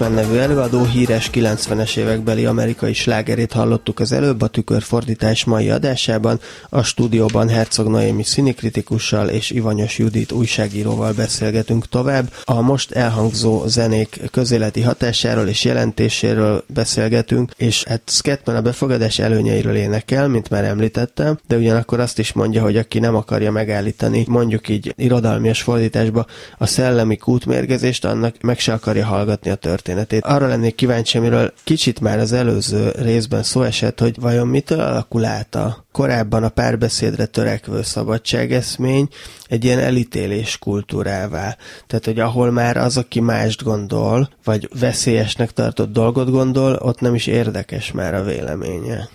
Scatman 0.02 0.26
nevű 0.26 0.38
előadó 0.40 0.84
híres 0.84 1.30
90-es 1.34 1.98
évekbeli 1.98 2.46
amerikai 2.46 2.94
slágerét 2.94 3.52
hallottuk 3.52 4.00
az 4.00 4.12
előbb 4.12 4.42
a 4.42 4.48
tükörfordítás 4.48 5.44
mai 5.44 5.70
adásában. 5.70 6.40
A 6.70 6.84
stúdióban 6.84 7.50
Herzog 7.50 7.88
Noémi 7.88 8.24
színikritikussal 8.24 9.30
és 9.30 9.50
Ivanyos 9.50 9.98
Judit 9.98 10.32
újságíróval 10.32 11.14
beszélgetünk 11.14 11.88
tovább. 11.88 12.34
A 12.44 12.62
most 12.62 12.92
elhangzó 12.92 13.68
zenék 13.68 14.20
közéleti 14.32 14.82
hatásáról 14.82 15.48
és 15.48 15.64
jelentéséről 15.64 16.64
beszélgetünk, 16.68 17.52
és 17.58 17.84
hát 17.84 18.02
Scatman 18.06 18.56
a 18.56 18.62
befogadás 18.62 19.20
előnyeiről 19.20 19.76
énekel, 19.76 20.28
mint 20.28 20.50
már 20.50 20.64
említettem, 20.64 21.40
de 21.48 21.56
ugyanakkor 21.56 22.00
azt 22.00 22.20
is 22.20 22.34
mondja, 22.34 22.62
hogy 22.62 22.78
aki 22.78 23.00
nem 23.00 23.16
akarja 23.16 23.52
megállítani, 23.52 24.26
mondjuk 24.28 24.70
így 24.70 24.94
irodalmias 24.98 25.62
fordításba 25.62 26.26
a 26.58 26.66
szellemi 26.66 27.18
kútmérgezést, 27.18 28.06
annak 28.06 28.42
meg 28.42 28.60
se 28.60 28.74
akarja 28.74 29.06
hallgatni 29.06 29.52
a 29.52 29.56
történetét. 29.96 30.26
Arra 30.36 30.48
lennék 30.48 30.76
kíváncsi, 30.76 31.18
amiről 31.18 31.54
kicsit 31.64 32.00
már 32.00 32.20
az 32.20 32.32
előző 32.32 32.92
részben 32.96 33.44
szó 33.44 33.62
esett, 33.62 34.00
hogy 34.00 34.20
vajon 34.20 34.48
mitől 34.48 34.80
alakul 34.80 35.26
át 35.26 35.56
a 35.56 35.86
korábban 35.92 36.44
a 36.44 36.50
párbeszédre 36.50 37.26
törekvő 37.26 37.82
szabadságeszmény 37.82 39.08
egy 39.48 39.64
ilyen 39.64 39.80
elítélés 39.80 40.58
kultúrává. 40.58 41.58
Tehát, 41.88 42.06
hogy 42.06 42.20
ahol 42.20 42.52
már 42.52 42.78
az, 42.78 42.98
aki 42.98 43.20
mást 43.20 43.64
gondol, 43.64 44.30
vagy 44.44 44.70
veszélyesnek 44.80 45.52
tartott 45.52 45.92
dolgot 45.92 46.30
gondol, 46.30 46.74
ott 46.74 47.00
nem 47.00 47.16
is 47.16 47.28
érdekes 47.28 47.92
már 47.92 48.14
a 48.14 48.24
véleménye. 48.24 49.10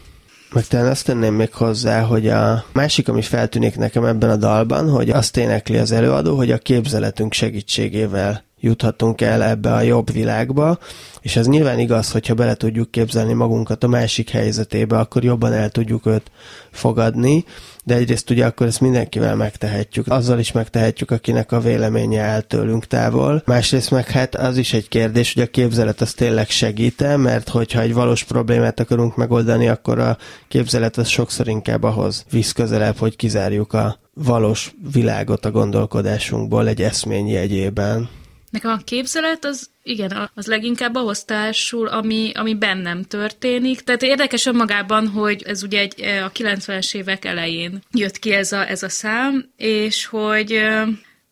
Meg 0.52 0.66
talán 0.66 0.86
azt 0.86 1.04
tenném 1.04 1.34
még 1.34 1.52
hozzá, 1.52 2.00
hogy 2.00 2.28
a 2.28 2.64
másik, 2.72 3.08
ami 3.08 3.22
feltűnik 3.22 3.76
nekem 3.76 4.04
ebben 4.04 4.30
a 4.30 4.36
dalban, 4.36 4.90
hogy 4.90 5.10
azt 5.10 5.36
énekli 5.36 5.76
az 5.76 5.92
előadó, 5.92 6.36
hogy 6.36 6.50
a 6.50 6.58
képzeletünk 6.58 7.32
segítségével 7.32 8.45
juthatunk 8.60 9.20
el 9.20 9.42
ebbe 9.42 9.72
a 9.72 9.80
jobb 9.80 10.12
világba, 10.12 10.78
és 11.20 11.36
ez 11.36 11.46
nyilván 11.46 11.78
igaz, 11.78 12.10
hogyha 12.10 12.34
bele 12.34 12.54
tudjuk 12.54 12.90
képzelni 12.90 13.32
magunkat 13.32 13.84
a 13.84 13.88
másik 13.88 14.30
helyzetébe, 14.30 14.98
akkor 14.98 15.24
jobban 15.24 15.52
el 15.52 15.70
tudjuk 15.70 16.06
őt 16.06 16.30
fogadni, 16.70 17.44
de 17.84 17.94
egyrészt 17.94 18.30
ugye 18.30 18.46
akkor 18.46 18.66
ezt 18.66 18.80
mindenkivel 18.80 19.36
megtehetjük. 19.36 20.08
Azzal 20.08 20.38
is 20.38 20.52
megtehetjük, 20.52 21.10
akinek 21.10 21.52
a 21.52 21.60
véleménye 21.60 22.20
áll 22.20 22.40
tőlünk 22.40 22.86
távol. 22.86 23.42
Másrészt 23.46 23.90
meg 23.90 24.10
hát 24.10 24.34
az 24.34 24.56
is 24.56 24.72
egy 24.72 24.88
kérdés, 24.88 25.34
hogy 25.34 25.42
a 25.42 25.46
képzelet 25.46 26.00
az 26.00 26.12
tényleg 26.12 26.48
segít 26.48 27.16
mert 27.16 27.48
hogyha 27.48 27.80
egy 27.80 27.94
valós 27.94 28.24
problémát 28.24 28.80
akarunk 28.80 29.16
megoldani, 29.16 29.68
akkor 29.68 29.98
a 29.98 30.16
képzelet 30.48 30.96
az 30.96 31.08
sokszor 31.08 31.48
inkább 31.48 31.82
ahhoz 31.82 32.24
visz 32.30 32.52
közelebb, 32.52 32.96
hogy 32.96 33.16
kizárjuk 33.16 33.72
a 33.72 33.98
valós 34.14 34.74
világot 34.92 35.44
a 35.44 35.50
gondolkodásunkból 35.50 36.68
egy 36.68 36.82
eszmény 36.82 37.28
jegyében. 37.28 38.08
Nekem 38.56 38.70
a 38.70 38.84
képzelet 38.84 39.44
az, 39.44 39.70
igen, 39.82 40.30
az 40.34 40.46
leginkább 40.46 40.94
ahhoz 40.94 41.24
társul, 41.24 41.88
ami, 41.88 42.30
ami 42.34 42.54
bennem 42.54 43.02
történik. 43.02 43.80
Tehát 43.80 44.02
érdekes 44.02 44.46
önmagában, 44.46 45.08
hogy 45.08 45.42
ez 45.42 45.62
ugye 45.62 45.78
egy, 45.78 46.00
a 46.02 46.32
90-es 46.32 46.94
évek 46.94 47.24
elején 47.24 47.82
jött 47.92 48.18
ki 48.18 48.32
ez 48.32 48.52
a, 48.52 48.68
ez 48.68 48.82
a 48.82 48.88
szám, 48.88 49.50
és 49.56 50.06
hogy 50.06 50.46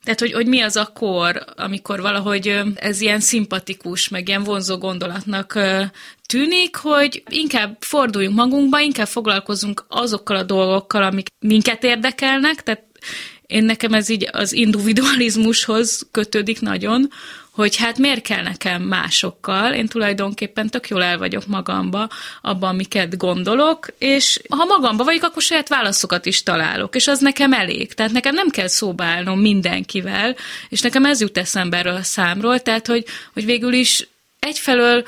tehát, 0.05 0.21
hogy, 0.21 0.33
hogy 0.33 0.47
mi 0.47 0.61
az 0.61 0.77
a 0.77 0.91
kor, 0.95 1.45
amikor 1.57 2.01
valahogy 2.01 2.61
ez 2.75 3.01
ilyen 3.01 3.21
szimpatikus, 3.21 4.09
meg 4.09 4.29
ilyen 4.29 4.43
vonzó 4.43 4.79
gondolatnak 4.79 5.59
tűnik, 6.27 6.77
hogy 6.77 7.23
inkább 7.29 7.77
forduljunk 7.81 8.37
magunkba, 8.37 8.81
inkább 8.81 9.07
foglalkozunk 9.07 9.85
azokkal 9.89 10.37
a 10.37 10.43
dolgokkal, 10.43 11.03
amik 11.03 11.29
minket 11.39 11.85
érdekelnek, 11.85 12.63
tehát 12.63 12.85
én 13.47 13.65
nekem 13.65 13.95
ez 13.95 14.09
így 14.09 14.29
az 14.33 14.53
individualizmushoz 14.53 16.07
kötődik 16.11 16.61
nagyon, 16.61 17.11
hogy 17.55 17.77
hát 17.77 17.99
miért 17.99 18.23
kell 18.23 18.43
nekem 18.43 18.83
másokkal, 18.83 19.73
én 19.73 19.87
tulajdonképpen 19.87 20.71
tök 20.71 20.89
jól 20.89 21.03
el 21.03 21.19
vagyok 21.19 21.47
magamba, 21.47 22.09
abban, 22.43 22.71
amiket 22.71 23.17
gondolok, 23.17 23.87
és 23.99 24.41
ha 24.49 24.65
magamba 24.65 25.05
vagyok, 25.05 25.23
akkor 25.23 25.43
saját 25.43 25.69
válaszokat 25.69 26.27
is 26.27 26.43
találok, 26.43 26.95
és 26.95 27.07
az 27.07 27.19
nekem 27.19 27.53
elég. 27.53 27.93
Tehát 27.93 28.13
nekem 28.13 28.35
nem 28.35 28.49
kell 28.49 28.69
szóba 28.69 29.05
állnom 29.05 29.41
mindenkivel, 29.41 30.37
és 30.69 30.81
nekem 30.81 31.05
ez 31.05 31.21
jut 31.21 31.39
eszembe 31.39 31.77
erről 31.77 31.95
a 31.95 32.03
számról, 32.03 32.61
tehát 32.61 32.87
hogy, 32.87 33.05
hogy 33.33 33.45
végül 33.45 33.73
is 33.73 34.09
egyfelől 34.39 35.05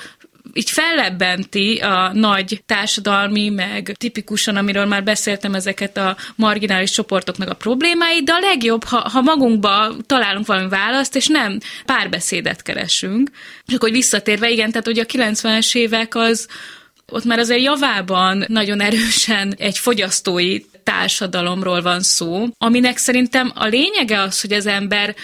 így 0.52 0.70
fellebbenti 0.70 1.76
a 1.76 2.10
nagy 2.12 2.62
társadalmi, 2.66 3.48
meg 3.48 3.94
tipikusan, 3.98 4.56
amiről 4.56 4.84
már 4.84 5.04
beszéltem, 5.04 5.54
ezeket 5.54 5.96
a 5.96 6.16
marginális 6.34 6.90
csoportoknak 6.90 7.50
a 7.50 7.54
problémáit, 7.54 8.24
de 8.24 8.32
a 8.32 8.38
legjobb, 8.38 8.84
ha, 8.84 9.08
ha 9.08 9.20
magunkba 9.20 9.94
találunk 10.06 10.46
valami 10.46 10.68
választ, 10.68 11.16
és 11.16 11.26
nem 11.26 11.58
párbeszédet 11.84 12.62
keresünk. 12.62 13.30
És 13.66 13.74
akkor 13.74 13.90
visszatérve, 13.90 14.50
igen, 14.50 14.70
tehát 14.70 14.88
ugye 14.88 15.02
a 15.02 15.06
90-es 15.06 15.76
évek 15.76 16.14
az, 16.14 16.48
ott 17.12 17.24
már 17.24 17.38
azért 17.38 17.62
javában 17.62 18.44
nagyon 18.48 18.80
erősen 18.80 19.54
egy 19.58 19.78
fogyasztói 19.78 20.60
társadalomról 20.82 21.82
van 21.82 22.00
szó, 22.00 22.46
aminek 22.58 22.96
szerintem 22.96 23.52
a 23.54 23.66
lényege 23.66 24.20
az, 24.20 24.40
hogy 24.40 24.52
az 24.52 24.66
ember 24.66 25.14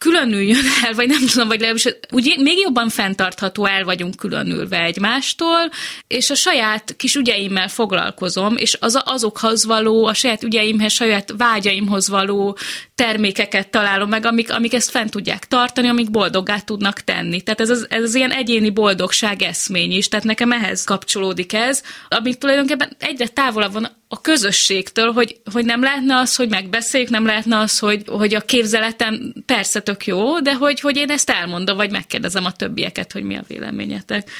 különüljön 0.00 0.64
el, 0.84 0.94
vagy 0.94 1.08
nem 1.08 1.26
tudom, 1.26 1.48
vagy 1.48 1.60
legalábbis 1.60 1.88
úgy 2.10 2.36
még 2.38 2.58
jobban 2.58 2.88
fenntartható 2.88 3.66
el 3.66 3.84
vagyunk 3.84 4.16
különülve 4.16 4.82
egymástól, 4.82 5.70
és 6.06 6.30
a 6.30 6.34
saját 6.34 6.94
kis 6.96 7.14
ügyeimmel 7.14 7.68
foglalkozom, 7.68 8.56
és 8.56 8.76
az, 8.80 9.02
azokhoz 9.04 9.64
való, 9.64 10.06
a 10.06 10.14
saját 10.14 10.42
ügyeimhez, 10.42 10.92
saját 10.92 11.34
vágyaimhoz 11.36 12.08
való 12.08 12.56
termékeket 12.94 13.70
találom 13.70 14.08
meg, 14.08 14.26
amik, 14.26 14.52
amik 14.52 14.74
ezt 14.74 14.90
fent 14.90 15.10
tudják 15.10 15.46
tartani, 15.46 15.88
amik 15.88 16.10
boldoggá 16.10 16.58
tudnak 16.60 17.00
tenni. 17.00 17.40
Tehát 17.40 17.60
ez 17.60 17.70
az, 17.70 17.86
ez 17.88 18.02
az 18.02 18.14
ilyen 18.14 18.32
egyéni 18.32 18.70
boldogság 18.70 19.42
eszmény 19.42 19.92
is, 19.92 20.08
tehát 20.08 20.26
nekem 20.26 20.52
ehhez 20.52 20.84
kapcsolódik 20.84 21.52
ez, 21.52 21.82
amit 22.08 22.38
tulajdonképpen 22.38 22.96
egyre 22.98 23.26
távolabb 23.26 23.72
van 23.72 23.99
a 24.12 24.20
közösségtől, 24.20 25.12
hogy, 25.12 25.40
hogy 25.52 25.64
nem 25.64 25.82
lehetne 25.82 26.16
az, 26.16 26.36
hogy 26.36 26.48
megbeszéljük, 26.48 27.10
nem 27.10 27.26
lehetne 27.26 27.58
az, 27.58 27.78
hogy, 27.78 28.02
hogy 28.06 28.34
a 28.34 28.40
képzeletem 28.40 29.34
persze 29.46 29.80
tök 29.80 30.06
jó, 30.06 30.40
de 30.40 30.54
hogy, 30.54 30.80
hogy 30.80 30.96
én 30.96 31.10
ezt 31.10 31.30
elmondom, 31.30 31.76
vagy 31.76 31.90
megkérdezem 31.90 32.44
a 32.44 32.52
többieket, 32.52 33.12
hogy 33.12 33.22
mi 33.22 33.36
a 33.36 33.44
véleményetek. 33.48 34.30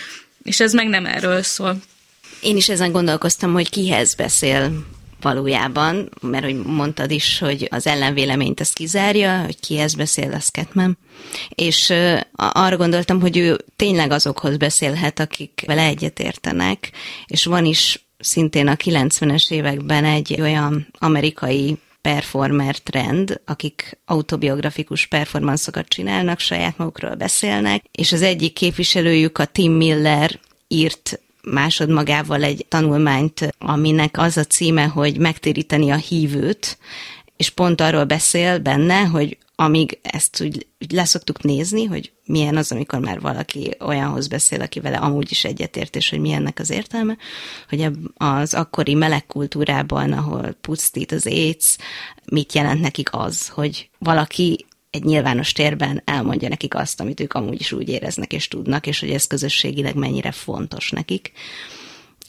És 0.42 0.60
ez 0.60 0.72
meg 0.72 0.88
nem 0.88 1.06
erről 1.06 1.42
szól. 1.42 1.76
Én 2.40 2.56
is 2.56 2.68
ezen 2.68 2.92
gondolkoztam, 2.92 3.52
hogy 3.52 3.70
kihez 3.70 4.14
beszél 4.14 4.86
valójában, 5.20 6.10
mert 6.20 6.44
hogy 6.44 6.56
mondtad 6.56 7.10
is, 7.10 7.38
hogy 7.38 7.68
az 7.70 7.86
ellenvéleményt 7.86 8.60
ezt 8.60 8.74
kizárja, 8.74 9.44
hogy 9.44 9.60
kihez 9.60 9.94
beszél, 9.94 10.32
az 10.32 10.48
Ketman. 10.48 10.98
És 11.48 11.92
arra 12.36 12.76
gondoltam, 12.76 13.20
hogy 13.20 13.36
ő 13.36 13.58
tényleg 13.76 14.10
azokhoz 14.10 14.56
beszélhet, 14.56 15.20
akik 15.20 15.62
vele 15.66 15.82
egyetértenek, 15.82 16.90
és 17.26 17.44
van 17.44 17.64
is 17.64 18.09
szintén 18.20 18.68
a 18.68 18.74
90-es 18.74 19.50
években 19.50 20.04
egy 20.04 20.40
olyan 20.40 20.86
amerikai 20.98 21.78
performer 22.00 22.78
trend, 22.78 23.40
akik 23.44 23.98
autobiografikus 24.04 25.06
performanszokat 25.06 25.88
csinálnak, 25.88 26.38
saját 26.38 26.78
magukról 26.78 27.14
beszélnek, 27.14 27.84
és 27.90 28.12
az 28.12 28.22
egyik 28.22 28.52
képviselőjük, 28.52 29.38
a 29.38 29.44
Tim 29.44 29.72
Miller 29.72 30.38
írt 30.68 31.20
másodmagával 31.42 32.42
egy 32.42 32.66
tanulmányt, 32.68 33.54
aminek 33.58 34.18
az 34.18 34.36
a 34.36 34.44
címe, 34.44 34.84
hogy 34.84 35.18
megtéríteni 35.18 35.90
a 35.90 35.96
hívőt, 35.96 36.78
és 37.36 37.50
pont 37.50 37.80
arról 37.80 38.04
beszél 38.04 38.58
benne, 38.58 39.00
hogy 39.00 39.38
amíg 39.60 39.98
ezt 40.02 40.40
úgy, 40.40 40.66
úgy 40.80 40.92
leszoktuk 40.92 41.42
nézni, 41.42 41.84
hogy 41.84 42.12
milyen 42.24 42.56
az, 42.56 42.72
amikor 42.72 42.98
már 42.98 43.20
valaki 43.20 43.76
olyanhoz 43.80 44.26
beszél, 44.26 44.60
aki 44.60 44.80
vele 44.80 44.96
amúgy 44.96 45.30
is 45.30 45.44
egyetért, 45.44 45.96
és 45.96 46.10
hogy 46.10 46.18
milyennek 46.18 46.58
az 46.58 46.70
értelme, 46.70 47.16
hogy 47.68 47.88
az 48.14 48.54
akkori 48.54 48.94
meleg 48.94 49.26
kultúrában, 49.26 50.12
ahol 50.12 50.56
pusztít 50.60 51.12
az 51.12 51.26
éc, 51.26 51.76
mit 52.24 52.52
jelent 52.52 52.80
nekik 52.80 53.08
az, 53.12 53.48
hogy 53.48 53.90
valaki 53.98 54.66
egy 54.90 55.04
nyilvános 55.04 55.52
térben 55.52 56.02
elmondja 56.04 56.48
nekik 56.48 56.74
azt, 56.74 57.00
amit 57.00 57.20
ők 57.20 57.32
amúgy 57.32 57.60
is 57.60 57.72
úgy 57.72 57.88
éreznek 57.88 58.32
és 58.32 58.48
tudnak, 58.48 58.86
és 58.86 59.00
hogy 59.00 59.10
ez 59.10 59.26
közösségileg 59.26 59.94
mennyire 59.94 60.32
fontos 60.32 60.90
nekik 60.90 61.32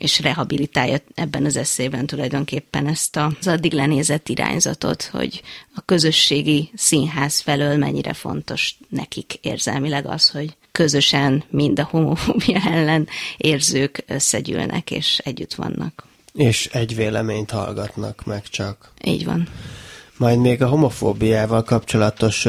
és 0.01 0.19
rehabilitálja 0.19 0.97
ebben 1.15 1.45
az 1.45 1.57
eszében 1.57 2.05
tulajdonképpen 2.05 2.87
ezt 2.87 3.15
az 3.17 3.47
addig 3.47 3.73
lenézett 3.73 4.29
irányzatot, 4.29 5.03
hogy 5.03 5.41
a 5.75 5.81
közösségi 5.85 6.71
színház 6.75 7.39
felől 7.39 7.77
mennyire 7.77 8.13
fontos 8.13 8.75
nekik 8.89 9.33
érzelmileg 9.41 10.05
az, 10.05 10.29
hogy 10.29 10.55
közösen 10.71 11.43
mind 11.49 11.79
a 11.79 11.87
homofóbia 11.91 12.61
ellen 12.75 13.07
érzők 13.37 14.03
összegyűlnek 14.07 14.91
és 14.91 15.17
együtt 15.23 15.53
vannak. 15.53 16.05
És 16.33 16.65
egy 16.65 16.95
véleményt 16.95 17.51
hallgatnak 17.51 18.25
meg 18.25 18.43
csak. 18.43 18.91
Így 19.03 19.25
van. 19.25 19.47
Majd 20.21 20.39
még 20.39 20.61
a 20.61 20.67
homofóbiával 20.67 21.63
kapcsolatos 21.63 22.47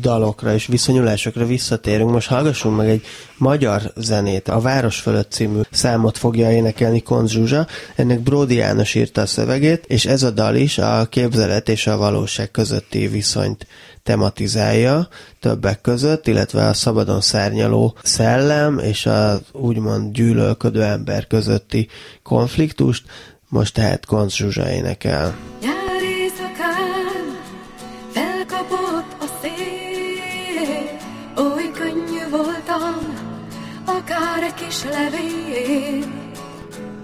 dalokra 0.00 0.54
és 0.54 0.66
viszonyulásokra 0.66 1.46
visszatérünk. 1.46 2.10
Most 2.10 2.28
hallgassunk 2.28 2.76
meg 2.76 2.88
egy 2.88 3.04
magyar 3.36 3.92
zenét. 3.96 4.48
A 4.48 4.60
Város 4.60 5.00
fölött 5.00 5.30
című 5.30 5.60
számot 5.70 6.18
fogja 6.18 6.52
énekelni 6.52 7.02
Konz 7.02 7.30
Zsuzsa. 7.30 7.66
Ennek 7.96 8.20
Bródi 8.20 8.54
János 8.54 8.94
írta 8.94 9.20
a 9.20 9.26
szövegét, 9.26 9.84
és 9.86 10.06
ez 10.06 10.22
a 10.22 10.30
dal 10.30 10.56
is 10.56 10.78
a 10.78 11.06
képzelet 11.10 11.68
és 11.68 11.86
a 11.86 11.96
valóság 11.96 12.50
közötti 12.50 13.06
viszonyt 13.06 13.66
tematizálja 14.02 15.08
többek 15.40 15.80
között, 15.80 16.26
illetve 16.26 16.66
a 16.66 16.74
szabadon 16.74 17.20
szárnyaló 17.20 17.96
szellem 18.02 18.78
és 18.78 19.06
az 19.06 19.40
úgymond 19.52 20.12
gyűlölködő 20.12 20.82
ember 20.82 21.26
közötti 21.26 21.88
konfliktust. 22.22 23.04
Most 23.48 23.74
tehát 23.74 24.06
Konz 24.06 24.34
Zsuzsa 24.34 24.70
énekel. 24.70 25.36
Yeah. 25.62 25.89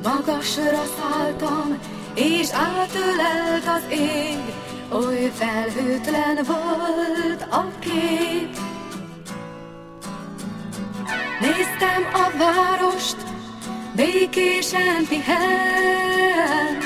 Magasra 0.03 0.83
szálltam, 0.99 1.79
és 2.15 2.49
átölelt 2.53 3.67
az 3.67 3.83
ég, 3.91 4.39
oly 4.93 5.33
felhőtlen 5.35 6.39
volt 6.47 7.47
a 7.51 7.69
kép. 7.79 8.57
Néztem 11.41 12.03
a 12.13 12.31
várost, 12.39 13.17
békésen 13.95 15.07
pihent, 15.09 16.85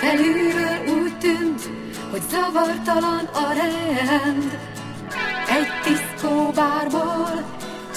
felülről 0.00 1.02
úgy 1.02 1.18
tűnt, 1.18 1.70
hogy 2.10 2.22
zavartalan 2.30 3.24
a 3.32 3.52
rend. 3.52 4.58
Egy 5.48 5.68
tiszkó 5.82 6.50
bárból 6.54 7.44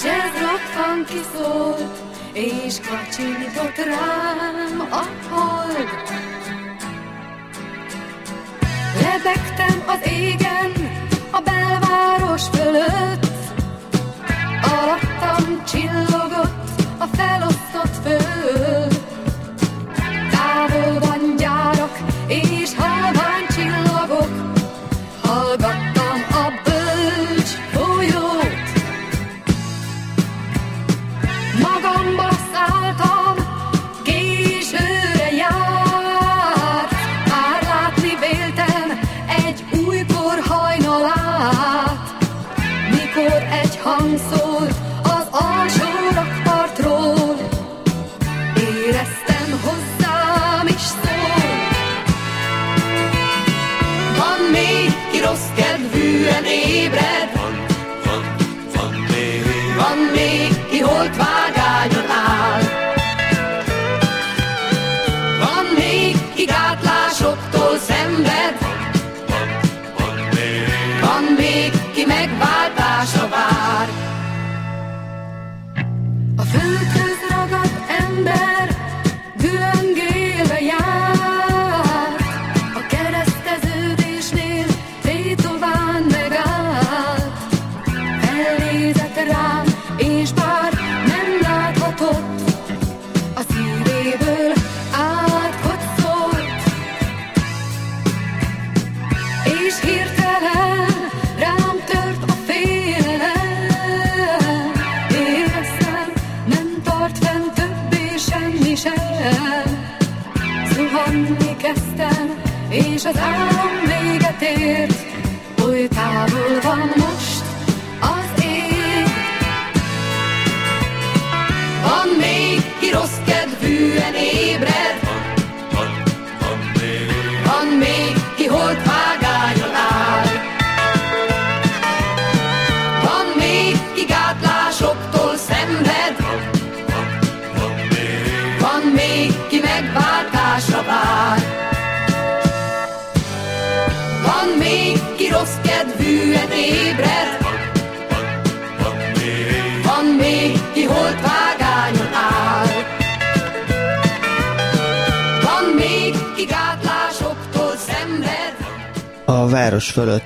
jazz 0.02 0.40
rock 0.40 0.64
funky 0.74 1.20
szólt, 1.34 2.11
és 2.32 2.80
kacsintott 2.80 3.76
rám 3.76 4.88
a 4.90 5.04
hold. 5.30 5.88
Lebegtem 9.02 9.82
az 9.86 10.10
égen, 10.10 10.72
a 11.30 11.40
belváros 11.40 12.42
fölött, 12.52 13.26
alattam 14.62 15.64
csillogott 15.64 16.70
a 16.98 17.06
felosztott 17.06 18.02
föld. 18.02 18.91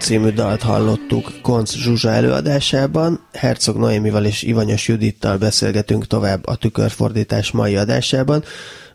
Című 0.07 0.31
dalt 0.31 0.63
hallottuk 0.63 1.33
Konc 1.43 1.75
Zsuzsa 1.75 2.11
előadásában. 2.11 3.21
Herzog 3.33 3.77
Noémival 3.77 4.25
és 4.25 4.43
Ivanyos 4.43 4.89
Judittal 4.89 5.37
beszélgetünk 5.39 6.07
tovább 6.07 6.47
a 6.47 6.57
tükörfordítás 6.57 7.51
mai 7.51 7.77
adásában. 7.77 8.45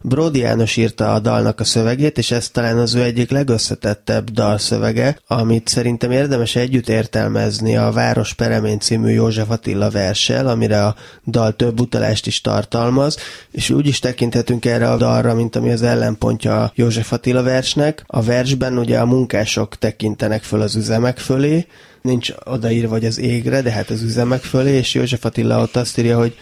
Brody 0.03 0.39
János 0.39 0.77
írta 0.77 1.13
a 1.13 1.19
dalnak 1.19 1.59
a 1.59 1.63
szövegét, 1.63 2.17
és 2.17 2.31
ez 2.31 2.49
talán 2.49 2.77
az 2.77 2.93
ő 2.93 3.03
egyik 3.03 3.29
legösszetettebb 3.29 4.29
dalszövege, 4.29 5.19
amit 5.27 5.67
szerintem 5.67 6.11
érdemes 6.11 6.55
együtt 6.55 6.89
értelmezni 6.89 7.77
a 7.77 7.91
Város 7.91 8.33
Peremény 8.33 8.77
című 8.77 9.11
József 9.11 9.49
Attila 9.49 9.89
verssel, 9.89 10.47
amire 10.47 10.85
a 10.85 10.95
dal 11.27 11.55
több 11.55 11.79
utalást 11.79 12.27
is 12.27 12.41
tartalmaz, 12.41 13.17
és 13.51 13.69
úgy 13.69 13.87
is 13.87 13.99
tekinthetünk 13.99 14.65
erre 14.65 14.89
a 14.89 14.97
dalra, 14.97 15.33
mint 15.33 15.55
ami 15.55 15.71
az 15.71 15.81
ellenpontja 15.81 16.63
a 16.63 16.71
József 16.75 17.11
Attila 17.11 17.43
versnek. 17.43 18.03
A 18.07 18.21
versben 18.21 18.77
ugye 18.77 18.99
a 18.99 19.05
munkások 19.05 19.75
tekintenek 19.75 20.43
föl 20.43 20.61
az 20.61 20.75
üzemek 20.75 21.17
fölé, 21.17 21.65
nincs 22.01 22.33
odaírva, 22.43 22.91
hogy 22.91 23.05
az 23.05 23.19
égre, 23.19 23.61
de 23.61 23.71
hát 23.71 23.89
az 23.89 24.01
üzemek 24.01 24.41
fölé, 24.41 24.71
és 24.71 24.93
József 24.93 25.25
Attila 25.25 25.61
ott 25.61 25.75
azt 25.75 25.97
írja, 25.97 26.17
hogy 26.17 26.35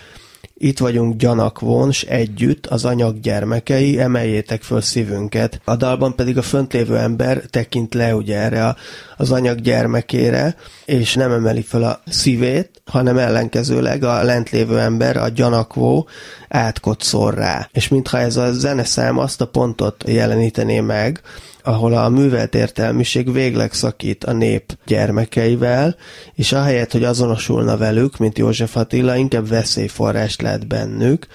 itt 0.62 0.80
vagyunk 0.80 1.16
gyanakvón, 1.16 1.92
s 1.92 2.04
együtt, 2.04 2.66
az 2.66 2.86
anyag 2.86 3.20
gyermekei, 3.20 4.00
emeljétek 4.00 4.62
föl 4.62 4.82
szívünket. 4.82 5.62
A 5.64 5.76
dalban 5.76 6.16
pedig 6.16 6.38
a 6.38 6.42
föntlévő 6.42 6.98
ember 6.98 7.44
tekint 7.50 7.94
le 7.94 8.16
ugye 8.16 8.38
erre 8.38 8.76
az 9.18 9.32
anyag 9.32 9.62
gyermekére, 9.62 10.56
és 10.86 11.14
nem 11.14 11.32
emeli 11.32 11.62
föl 11.62 11.84
a 11.84 12.02
szívét, 12.06 12.82
hanem 12.86 13.18
ellenkezőleg 13.18 14.04
a 14.04 14.24
lent 14.24 14.50
lévő 14.50 14.80
ember, 14.80 15.18
a 15.18 15.30
gyanakvó 15.30 16.08
átkocol 16.50 17.32
rá. 17.32 17.70
És 17.72 17.88
mintha 17.88 18.20
ez 18.20 18.38
a 18.38 18.52
zeneszám 18.52 19.18
azt 19.18 19.42
a 19.42 19.48
pontot 19.48 20.04
jelenítené 20.08 20.80
meg, 20.80 21.22
ahol 21.70 21.94
a 21.94 22.10
művelt 22.10 22.56
értelmiség 22.56 23.34
végleg 23.34 23.74
szakít 23.74 24.24
a 24.24 24.34
nép 24.34 24.78
gyermekeivel, 24.86 25.96
és 26.34 26.52
ahelyett, 26.52 26.92
hogy 26.92 27.04
azonosulna 27.04 27.78
velük, 27.78 28.18
mint 28.18 28.38
József 28.38 28.76
Attila, 28.76 29.16
inkább 29.16 29.48
veszélyforrást 29.48 30.42
lát 30.42 30.68
bennük, 30.68 31.28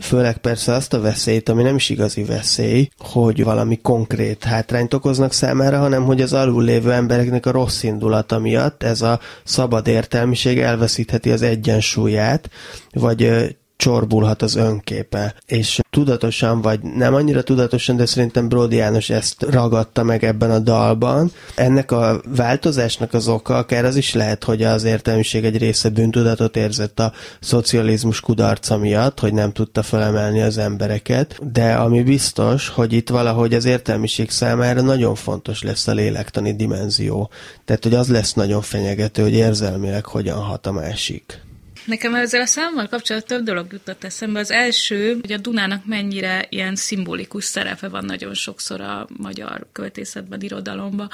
főleg 0.00 0.36
persze 0.38 0.72
azt 0.72 0.92
a 0.92 1.00
veszélyt, 1.00 1.48
ami 1.48 1.62
nem 1.62 1.74
is 1.74 1.88
igazi 1.88 2.24
veszély, 2.24 2.88
hogy 2.98 3.44
valami 3.44 3.80
konkrét 3.80 4.44
hátrányt 4.44 4.94
okoznak 4.94 5.32
számára, 5.32 5.78
hanem 5.78 6.04
hogy 6.04 6.20
az 6.20 6.32
alul 6.32 6.64
lévő 6.64 6.92
embereknek 6.92 7.46
a 7.46 7.50
rossz 7.50 7.82
indulata 7.82 8.38
miatt 8.38 8.82
ez 8.82 9.02
a 9.02 9.20
szabad 9.44 9.86
értelmiség 9.86 10.58
elveszítheti 10.58 11.30
az 11.30 11.42
egyensúlyát, 11.42 12.50
vagy 12.92 13.54
csorbulhat 13.80 14.42
az 14.42 14.56
önképe. 14.56 15.34
És 15.46 15.80
tudatosan, 15.90 16.60
vagy 16.60 16.80
nem 16.82 17.14
annyira 17.14 17.42
tudatosan, 17.42 17.96
de 17.96 18.06
szerintem 18.06 18.48
Brody 18.48 18.76
János 18.76 19.10
ezt 19.10 19.42
ragadta 19.42 20.02
meg 20.02 20.24
ebben 20.24 20.50
a 20.50 20.58
dalban. 20.58 21.32
Ennek 21.54 21.92
a 21.92 22.20
változásnak 22.36 23.14
az 23.14 23.28
oka 23.28 23.56
akár 23.56 23.84
az 23.84 23.96
is 23.96 24.14
lehet, 24.14 24.44
hogy 24.44 24.62
az 24.62 24.84
értelmiség 24.84 25.44
egy 25.44 25.58
része 25.58 25.88
bűntudatot 25.88 26.56
érzett 26.56 27.00
a 27.00 27.12
szocializmus 27.40 28.20
kudarca 28.20 28.76
miatt, 28.76 29.20
hogy 29.20 29.32
nem 29.32 29.52
tudta 29.52 29.82
felemelni 29.82 30.40
az 30.40 30.58
embereket, 30.58 31.52
de 31.52 31.72
ami 31.72 32.02
biztos, 32.02 32.68
hogy 32.68 32.92
itt 32.92 33.08
valahogy 33.08 33.54
az 33.54 33.64
értelmiség 33.64 34.30
számára 34.30 34.80
nagyon 34.80 35.14
fontos 35.14 35.62
lesz 35.62 35.86
a 35.86 35.92
lélektani 35.92 36.56
dimenzió. 36.56 37.30
Tehát, 37.64 37.82
hogy 37.82 37.94
az 37.94 38.08
lesz 38.08 38.32
nagyon 38.32 38.62
fenyegető, 38.62 39.22
hogy 39.22 39.34
érzelmileg 39.34 40.04
hogyan 40.04 40.38
hat 40.38 40.66
a 40.66 40.72
másik. 40.72 41.48
Nekem 41.90 42.14
ezzel 42.14 42.40
a 42.40 42.46
számmal 42.46 42.86
kapcsolatban 42.86 43.36
több 43.36 43.46
dolog 43.46 43.72
jutott 43.72 44.04
eszembe. 44.04 44.38
Az 44.38 44.50
első, 44.50 45.18
hogy 45.20 45.32
a 45.32 45.36
Dunának 45.36 45.86
mennyire 45.86 46.46
ilyen 46.48 46.76
szimbolikus 46.76 47.44
szerepe 47.44 47.88
van 47.88 48.04
nagyon 48.04 48.34
sokszor 48.34 48.80
a 48.80 49.06
magyar 49.16 49.66
költészetben, 49.72 50.40
irodalomban. 50.40 51.10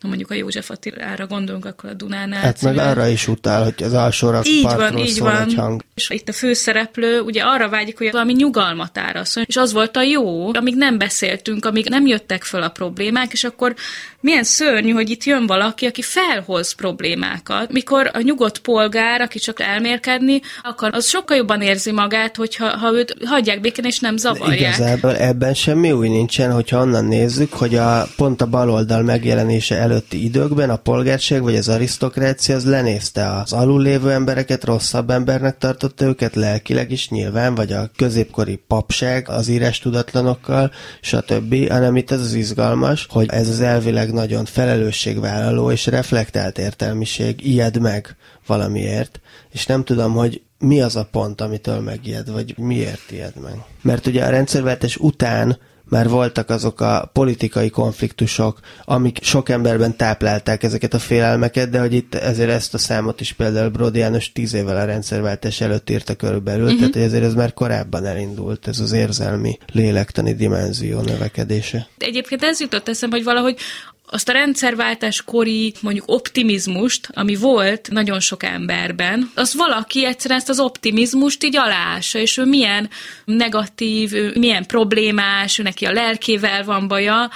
Ha 0.00 0.08
mondjuk 0.08 0.30
a 0.30 0.34
József 0.34 0.70
Attilára 0.70 1.26
gondolunk, 1.26 1.64
akkor 1.64 1.90
a 1.90 1.94
Dunánál. 1.94 2.40
Hát 2.40 2.62
meg 2.62 2.78
arra 2.78 3.06
is 3.06 3.28
utal, 3.28 3.64
hogy 3.64 3.82
az 3.82 3.92
alsóra 3.92 4.40
így 4.44 4.62
van, 4.62 4.98
így 4.98 5.08
szól 5.08 5.30
egy 5.30 5.54
van. 5.54 5.64
hang. 5.64 5.82
És 5.94 6.10
itt 6.10 6.28
a 6.28 6.32
főszereplő 6.32 7.20
ugye 7.20 7.42
arra 7.42 7.68
vágyik, 7.68 7.98
hogy 7.98 8.10
valami 8.10 8.32
nyugalmat 8.32 8.98
árasszon, 8.98 9.44
és 9.46 9.56
az 9.56 9.72
volt 9.72 9.96
a 9.96 10.02
jó, 10.02 10.54
amíg 10.54 10.76
nem 10.76 10.98
beszéltünk, 10.98 11.64
amíg 11.64 11.88
nem 11.88 12.06
jöttek 12.06 12.42
föl 12.42 12.62
a 12.62 12.68
problémák, 12.68 13.32
és 13.32 13.44
akkor 13.44 13.74
milyen 14.20 14.44
szörnyű, 14.44 14.90
hogy 14.90 15.10
itt 15.10 15.24
jön 15.24 15.46
valaki, 15.46 15.86
aki 15.86 16.02
felhoz 16.02 16.74
problémákat, 16.74 17.72
mikor 17.72 18.10
a 18.12 18.20
nyugodt 18.20 18.58
polgár, 18.58 19.20
aki 19.20 19.38
csak 19.38 19.60
elmérkedni 19.60 20.40
akar, 20.62 20.94
az 20.94 21.06
sokkal 21.06 21.36
jobban 21.36 21.60
érzi 21.60 21.92
magát, 21.92 22.36
hogyha 22.36 22.76
ha 22.76 22.92
őt 22.92 23.16
hagyják 23.24 23.60
békén, 23.60 23.84
és 23.84 23.98
nem 23.98 24.16
zavarják. 24.16 24.76
Igazából 24.76 25.16
ebben 25.16 25.54
semmi 25.54 25.92
új 25.92 26.08
nincsen, 26.08 26.52
hogyha 26.52 26.80
onnan 26.80 27.04
nézzük, 27.04 27.52
hogy 27.52 27.74
a 27.74 28.06
pont 28.16 28.40
a 28.40 28.46
baloldal 28.46 29.02
megjelenése 29.02 29.76
előtti 29.86 30.24
időkben 30.24 30.70
a 30.70 30.76
polgárság 30.76 31.42
vagy 31.42 31.56
az 31.56 31.68
arisztokrácia 31.68 32.56
az 32.56 32.64
lenézte 32.64 33.32
az 33.32 33.52
alul 33.52 33.82
lévő 33.82 34.10
embereket, 34.10 34.64
rosszabb 34.64 35.10
embernek 35.10 35.58
tartotta 35.58 36.04
őket 36.04 36.34
lelkileg 36.34 36.90
is 36.90 37.08
nyilván, 37.08 37.54
vagy 37.54 37.72
a 37.72 37.90
középkori 37.96 38.56
papság 38.66 39.28
az 39.28 39.48
írás 39.48 39.78
tudatlanokkal, 39.78 40.70
stb., 41.00 41.68
hanem 41.68 41.96
itt 41.96 42.10
ez 42.10 42.20
az 42.20 42.34
izgalmas, 42.34 43.06
hogy 43.10 43.28
ez 43.30 43.48
az 43.48 43.60
elvileg 43.60 44.12
nagyon 44.12 44.44
felelősségvállaló 44.44 45.70
és 45.70 45.86
reflektált 45.86 46.58
értelmiség 46.58 47.46
ijed 47.46 47.80
meg 47.80 48.16
valamiért, 48.46 49.20
és 49.52 49.66
nem 49.66 49.84
tudom, 49.84 50.12
hogy 50.12 50.42
mi 50.58 50.80
az 50.80 50.96
a 50.96 51.08
pont, 51.10 51.40
amitől 51.40 51.80
megijed, 51.80 52.30
vagy 52.30 52.58
miért 52.58 53.10
ijed 53.10 53.34
meg. 53.42 53.64
Mert 53.82 54.06
ugye 54.06 54.24
a 54.24 54.30
rendszerváltás 54.30 54.96
után 54.96 55.58
már 55.88 56.08
voltak 56.08 56.50
azok 56.50 56.80
a 56.80 57.10
politikai 57.12 57.70
konfliktusok, 57.70 58.60
amik 58.84 59.18
sok 59.22 59.48
emberben 59.48 59.96
táplálták 59.96 60.62
ezeket 60.62 60.94
a 60.94 60.98
félelmeket, 60.98 61.70
de 61.70 61.80
hogy 61.80 61.92
itt 61.94 62.14
ezért 62.14 62.50
ezt 62.50 62.74
a 62.74 62.78
számot 62.78 63.20
is 63.20 63.32
például 63.32 63.68
Brody 63.68 63.98
János 63.98 64.32
tíz 64.32 64.54
évvel 64.54 64.76
a 64.76 64.84
rendszerváltás 64.84 65.60
előtt 65.60 65.90
írta 65.90 66.14
körülbelül, 66.14 66.64
uh-huh. 66.64 66.78
tehát 66.78 66.94
hogy 66.94 67.02
ezért 67.02 67.24
ez 67.24 67.34
már 67.34 67.54
korábban 67.54 68.06
elindult, 68.06 68.68
ez 68.68 68.80
az 68.80 68.92
érzelmi, 68.92 69.58
lélektani 69.72 70.34
dimenzió 70.34 71.00
növekedése. 71.00 71.88
Egyébként 71.98 72.42
ez 72.42 72.60
jutott 72.60 72.88
eszembe, 72.88 73.16
hogy 73.16 73.24
valahogy 73.24 73.58
azt 74.06 74.28
a 74.28 74.32
rendszerváltás 74.32 75.22
kori 75.24 75.74
mondjuk 75.80 76.04
optimizmust, 76.08 77.08
ami 77.12 77.34
volt 77.34 77.88
nagyon 77.90 78.20
sok 78.20 78.42
emberben, 78.42 79.30
az 79.34 79.54
valaki 79.54 80.04
egyszerűen 80.04 80.38
ezt 80.38 80.48
az 80.48 80.60
optimizmust 80.60 81.44
így 81.44 81.56
aláássa, 81.56 82.18
és 82.18 82.36
ő 82.36 82.44
milyen 82.44 82.90
negatív, 83.24 84.14
ő 84.14 84.32
milyen 84.38 84.66
problémás, 84.66 85.58
ő 85.58 85.62
neki 85.62 85.84
a 85.84 85.92
lelkével 85.92 86.64
van 86.64 86.88
baja, 86.88 87.30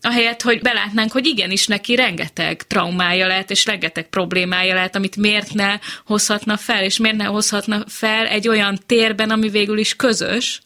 ahelyett, 0.00 0.42
hogy 0.42 0.60
belátnánk, 0.60 1.12
hogy 1.12 1.26
igenis 1.26 1.66
neki 1.66 1.94
rengeteg 1.94 2.62
traumája 2.62 3.26
lehet, 3.26 3.50
és 3.50 3.64
rengeteg 3.64 4.08
problémája 4.08 4.74
lehet, 4.74 4.96
amit 4.96 5.16
miért 5.16 5.54
ne 5.54 5.78
hozhatna 6.04 6.56
fel, 6.56 6.84
és 6.84 6.98
miért 6.98 7.16
ne 7.16 7.24
hozhatna 7.24 7.84
fel 7.86 8.26
egy 8.26 8.48
olyan 8.48 8.78
térben, 8.86 9.30
ami 9.30 9.48
végül 9.48 9.78
is 9.78 9.96
közös, 9.96 10.60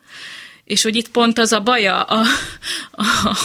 és 0.71 0.83
hogy 0.83 0.97
itt 0.97 1.09
pont 1.09 1.39
az 1.39 1.53
a 1.53 1.61
baja 1.61 2.03
a, 2.03 2.25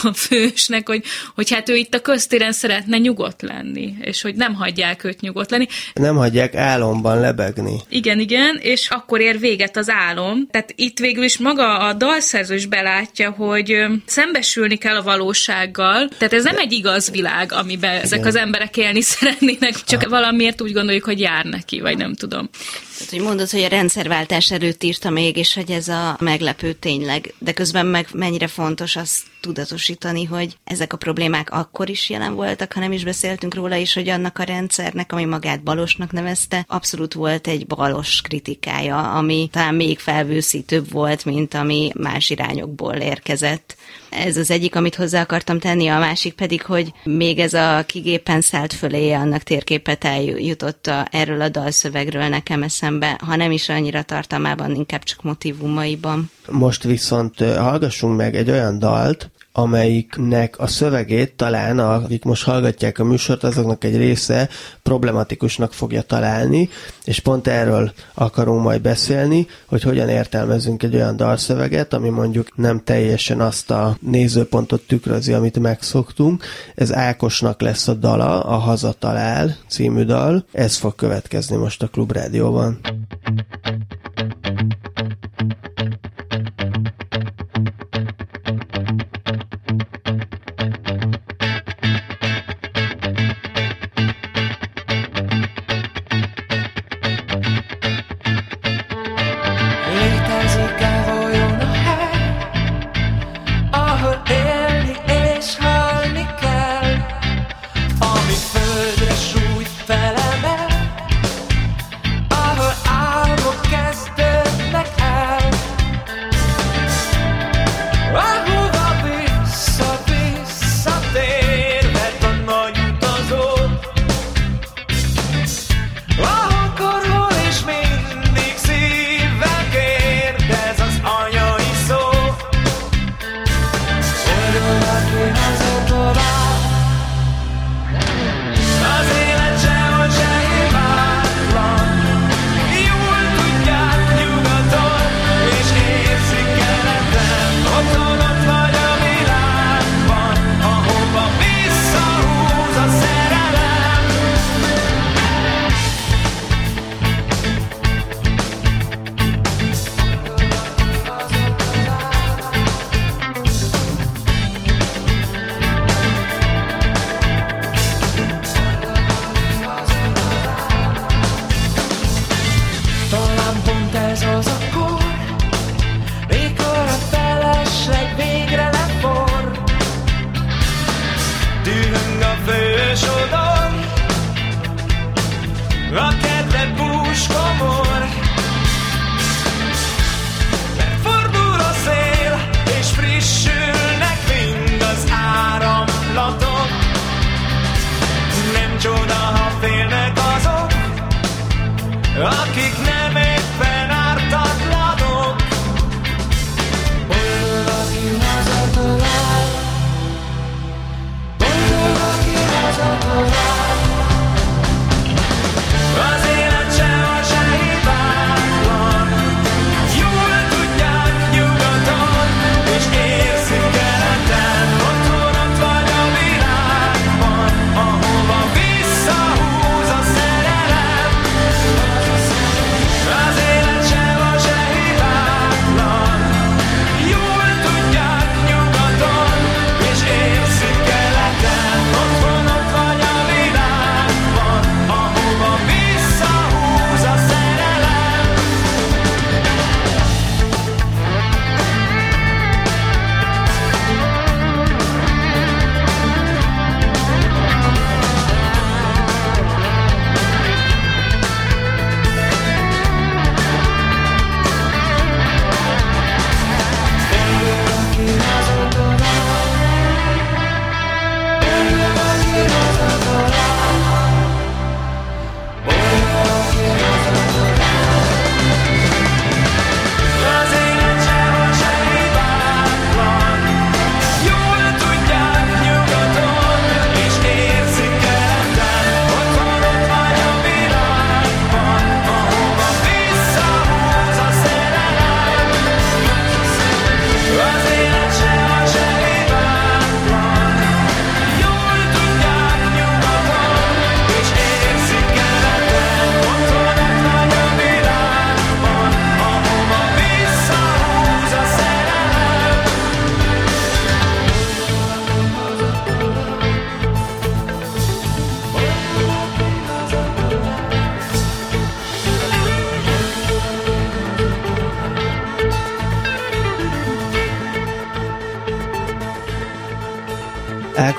a 0.02 0.12
fősnek, 0.14 0.88
hogy, 0.88 1.02
hogy 1.34 1.50
hát 1.50 1.68
ő 1.68 1.76
itt 1.76 1.94
a 1.94 2.00
köztéren 2.00 2.52
szeretne 2.52 2.98
nyugodt 2.98 3.42
lenni, 3.42 3.94
és 4.00 4.22
hogy 4.22 4.34
nem 4.34 4.54
hagyják 4.54 5.04
őt 5.04 5.20
nyugodt 5.20 5.50
lenni. 5.50 5.66
Nem 5.94 6.16
hagyják 6.16 6.54
álomban 6.54 7.20
lebegni. 7.20 7.80
Igen, 7.88 8.18
igen, 8.18 8.58
és 8.62 8.88
akkor 8.88 9.20
ér 9.20 9.38
véget 9.38 9.76
az 9.76 9.90
álom. 9.90 10.46
Tehát 10.50 10.72
itt 10.76 10.98
végül 10.98 11.24
is 11.24 11.38
maga 11.38 11.78
a 11.78 11.92
dalszerző 11.92 12.54
is 12.54 12.66
belátja, 12.66 13.30
hogy 13.30 13.76
szembesülni 14.06 14.76
kell 14.76 14.96
a 14.96 15.02
valósággal. 15.02 16.08
Tehát 16.18 16.32
ez 16.32 16.44
nem 16.44 16.58
egy 16.58 16.72
igaz 16.72 17.10
világ, 17.10 17.52
amiben 17.52 17.90
igen. 17.90 18.02
ezek 18.02 18.26
az 18.26 18.36
emberek 18.36 18.76
élni 18.76 19.00
szeretnének, 19.16 19.84
csak 19.84 20.00
Aha. 20.00 20.10
valamiért 20.10 20.62
úgy 20.62 20.72
gondoljuk, 20.72 21.04
hogy 21.04 21.20
jár 21.20 21.44
neki, 21.44 21.80
vagy 21.80 21.96
nem 21.96 22.14
tudom. 22.14 22.48
Tehát, 22.96 23.10
hogy 23.10 23.20
mondod, 23.20 23.50
hogy 23.50 23.62
a 23.62 23.68
rendszerváltás 23.68 24.50
előtt 24.50 24.82
írta 24.82 25.10
még, 25.10 25.36
és 25.36 25.54
hogy 25.54 25.70
ez 25.70 25.88
a 25.88 26.16
meglepő 26.20 26.72
tényleg, 26.72 27.34
de 27.38 27.52
közben 27.52 27.86
meg 27.86 28.08
mennyire 28.12 28.46
fontos 28.46 28.96
azt 28.96 29.22
tudatosítani, 29.46 30.24
hogy 30.24 30.56
ezek 30.64 30.92
a 30.92 30.96
problémák 30.96 31.50
akkor 31.50 31.88
is 31.88 32.10
jelen 32.10 32.34
voltak, 32.34 32.72
ha 32.72 32.80
nem 32.80 32.92
is 32.92 33.04
beszéltünk 33.04 33.54
róla 33.54 33.74
is, 33.74 33.94
hogy 33.94 34.08
annak 34.08 34.38
a 34.38 34.42
rendszernek, 34.42 35.12
ami 35.12 35.24
magát 35.24 35.62
balosnak 35.62 36.12
nevezte, 36.12 36.64
abszolút 36.68 37.14
volt 37.14 37.46
egy 37.46 37.66
balos 37.66 38.20
kritikája, 38.20 39.12
ami 39.12 39.48
talán 39.52 39.74
még 39.74 39.98
felvőszítőbb 39.98 40.90
volt, 40.90 41.24
mint 41.24 41.54
ami 41.54 41.90
más 41.94 42.30
irányokból 42.30 42.94
érkezett. 42.94 43.76
Ez 44.10 44.36
az 44.36 44.50
egyik, 44.50 44.74
amit 44.74 44.94
hozzá 44.94 45.20
akartam 45.20 45.58
tenni, 45.58 45.88
a 45.88 45.98
másik 45.98 46.34
pedig, 46.34 46.62
hogy 46.62 46.92
még 47.04 47.38
ez 47.38 47.54
a 47.54 47.84
kigépen 47.86 48.40
szállt 48.40 48.72
fölé, 48.72 49.12
annak 49.12 49.42
térképet 49.42 50.04
eljutott 50.04 50.90
erről 51.10 51.40
a 51.40 51.48
dalszövegről 51.48 52.28
nekem 52.28 52.62
eszembe, 52.62 53.20
ha 53.24 53.36
nem 53.36 53.50
is 53.50 53.68
annyira 53.68 54.02
tartalmában, 54.02 54.74
inkább 54.74 55.02
csak 55.02 55.22
motivumaiban. 55.22 56.30
Most 56.50 56.82
viszont 56.82 57.38
hallgassunk 57.38 58.16
meg 58.16 58.36
egy 58.36 58.50
olyan 58.50 58.78
dalt, 58.78 59.30
amelyiknek 59.58 60.58
a 60.58 60.66
szövegét 60.66 61.32
talán, 61.32 61.78
akik 61.78 62.24
most 62.24 62.44
hallgatják 62.44 62.98
a 62.98 63.04
műsort, 63.04 63.44
azoknak 63.44 63.84
egy 63.84 63.96
része 63.96 64.48
problematikusnak 64.82 65.72
fogja 65.72 66.02
találni, 66.02 66.68
és 67.04 67.20
pont 67.20 67.46
erről 67.46 67.92
akarunk 68.14 68.62
majd 68.62 68.80
beszélni, 68.80 69.46
hogy 69.66 69.82
hogyan 69.82 70.08
értelmezünk 70.08 70.82
egy 70.82 70.94
olyan 70.94 71.16
dalszöveget, 71.16 71.92
ami 71.92 72.08
mondjuk 72.08 72.56
nem 72.56 72.82
teljesen 72.84 73.40
azt 73.40 73.70
a 73.70 73.96
nézőpontot 74.00 74.82
tükrözi, 74.82 75.32
amit 75.32 75.58
megszoktunk. 75.58 76.44
Ez 76.74 76.94
Ákosnak 76.94 77.60
lesz 77.60 77.88
a 77.88 77.94
dala, 77.94 78.42
a 78.42 78.56
Hazatalál 78.56 79.56
című 79.68 80.04
dal. 80.04 80.44
Ez 80.52 80.76
fog 80.76 80.94
következni 80.94 81.56
most 81.56 81.82
a 81.82 81.88
Klubrádióban. 81.88 82.80
Létezik-e 82.82 83.85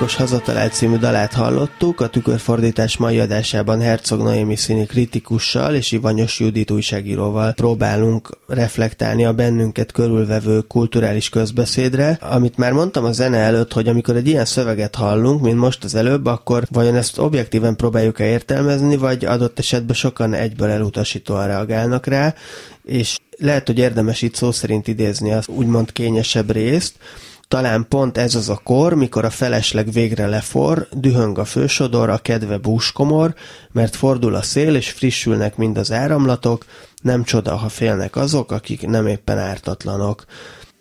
Ákos 0.08 0.20
hazatalált 0.20 0.72
című 0.72 0.96
dalát 0.96 1.32
hallottuk, 1.32 2.00
a 2.00 2.08
tükörfordítás 2.08 2.96
mai 2.96 3.18
adásában 3.18 3.80
Herzog 3.80 4.22
Noémi 4.22 4.56
színi 4.56 4.86
kritikussal 4.86 5.74
és 5.74 5.92
Ivanyos 5.92 6.40
Judit 6.40 6.70
újságíróval 6.70 7.52
próbálunk 7.52 8.38
reflektálni 8.46 9.24
a 9.24 9.32
bennünket 9.32 9.92
körülvevő 9.92 10.60
kulturális 10.60 11.28
közbeszédre, 11.28 12.18
amit 12.20 12.56
már 12.56 12.72
mondtam 12.72 13.04
a 13.04 13.12
zene 13.12 13.36
előtt, 13.36 13.72
hogy 13.72 13.88
amikor 13.88 14.16
egy 14.16 14.28
ilyen 14.28 14.44
szöveget 14.44 14.94
hallunk, 14.94 15.42
mint 15.42 15.58
most 15.58 15.84
az 15.84 15.94
előbb, 15.94 16.26
akkor 16.26 16.66
vajon 16.70 16.94
ezt 16.96 17.18
objektíven 17.18 17.76
próbáljuk-e 17.76 18.26
értelmezni, 18.26 18.96
vagy 18.96 19.24
adott 19.24 19.58
esetben 19.58 19.94
sokan 19.94 20.34
egyből 20.34 20.70
elutasítóan 20.70 21.46
reagálnak 21.46 22.06
rá, 22.06 22.34
és 22.84 23.18
lehet, 23.38 23.66
hogy 23.66 23.78
érdemes 23.78 24.22
itt 24.22 24.34
szó 24.34 24.52
szerint 24.52 24.88
idézni 24.88 25.32
az 25.32 25.48
úgymond 25.48 25.92
kényesebb 25.92 26.50
részt, 26.50 26.94
talán 27.48 27.86
pont 27.88 28.18
ez 28.18 28.34
az 28.34 28.48
a 28.48 28.60
kor, 28.64 28.94
mikor 28.94 29.24
a 29.24 29.30
felesleg 29.30 29.92
végre 29.92 30.26
lefor, 30.26 30.88
dühöng 30.92 31.38
a 31.38 31.44
fősodor, 31.44 32.08
a 32.08 32.18
kedve 32.18 32.58
búskomor, 32.58 33.34
mert 33.72 33.96
fordul 33.96 34.34
a 34.34 34.42
szél, 34.42 34.74
és 34.74 34.90
frissülnek 34.90 35.56
mind 35.56 35.78
az 35.78 35.92
áramlatok, 35.92 36.64
nem 37.02 37.24
csoda, 37.24 37.56
ha 37.56 37.68
félnek 37.68 38.16
azok, 38.16 38.52
akik 38.52 38.86
nem 38.86 39.06
éppen 39.06 39.38
ártatlanok. 39.38 40.24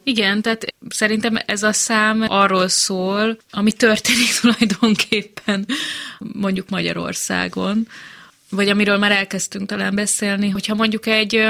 Igen, 0.04 0.42
tehát 0.42 0.66
szerintem 0.90 1.38
ez 1.46 1.64
a 1.64 1.74
szám 1.74 2.26
arról 2.28 2.68
szól, 2.68 3.38
ami 3.52 3.72
történik 3.72 4.34
tulajdonképpen 4.42 5.66
mondjuk 6.20 6.70
Magyarországon, 6.70 7.88
vagy 8.50 8.70
amiről 8.70 8.98
már 8.98 9.12
elkezdtünk 9.12 9.68
talán 9.68 9.96
beszélni, 9.96 10.50
hogyha 10.50 10.76
mondjuk 10.76 11.06
egy 11.06 11.46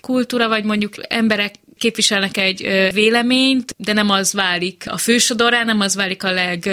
kultúra, 0.00 0.48
vagy 0.48 0.64
mondjuk 0.64 0.94
emberek 1.08 1.54
képviselnek 1.80 2.36
egy 2.36 2.90
véleményt, 2.92 3.74
de 3.76 3.92
nem 3.92 4.10
az 4.10 4.32
válik 4.32 4.84
a 4.86 4.96
fősodorán, 4.96 5.66
nem 5.66 5.80
az 5.80 5.94
válik 5.94 6.24
a 6.24 6.30
leg 6.30 6.68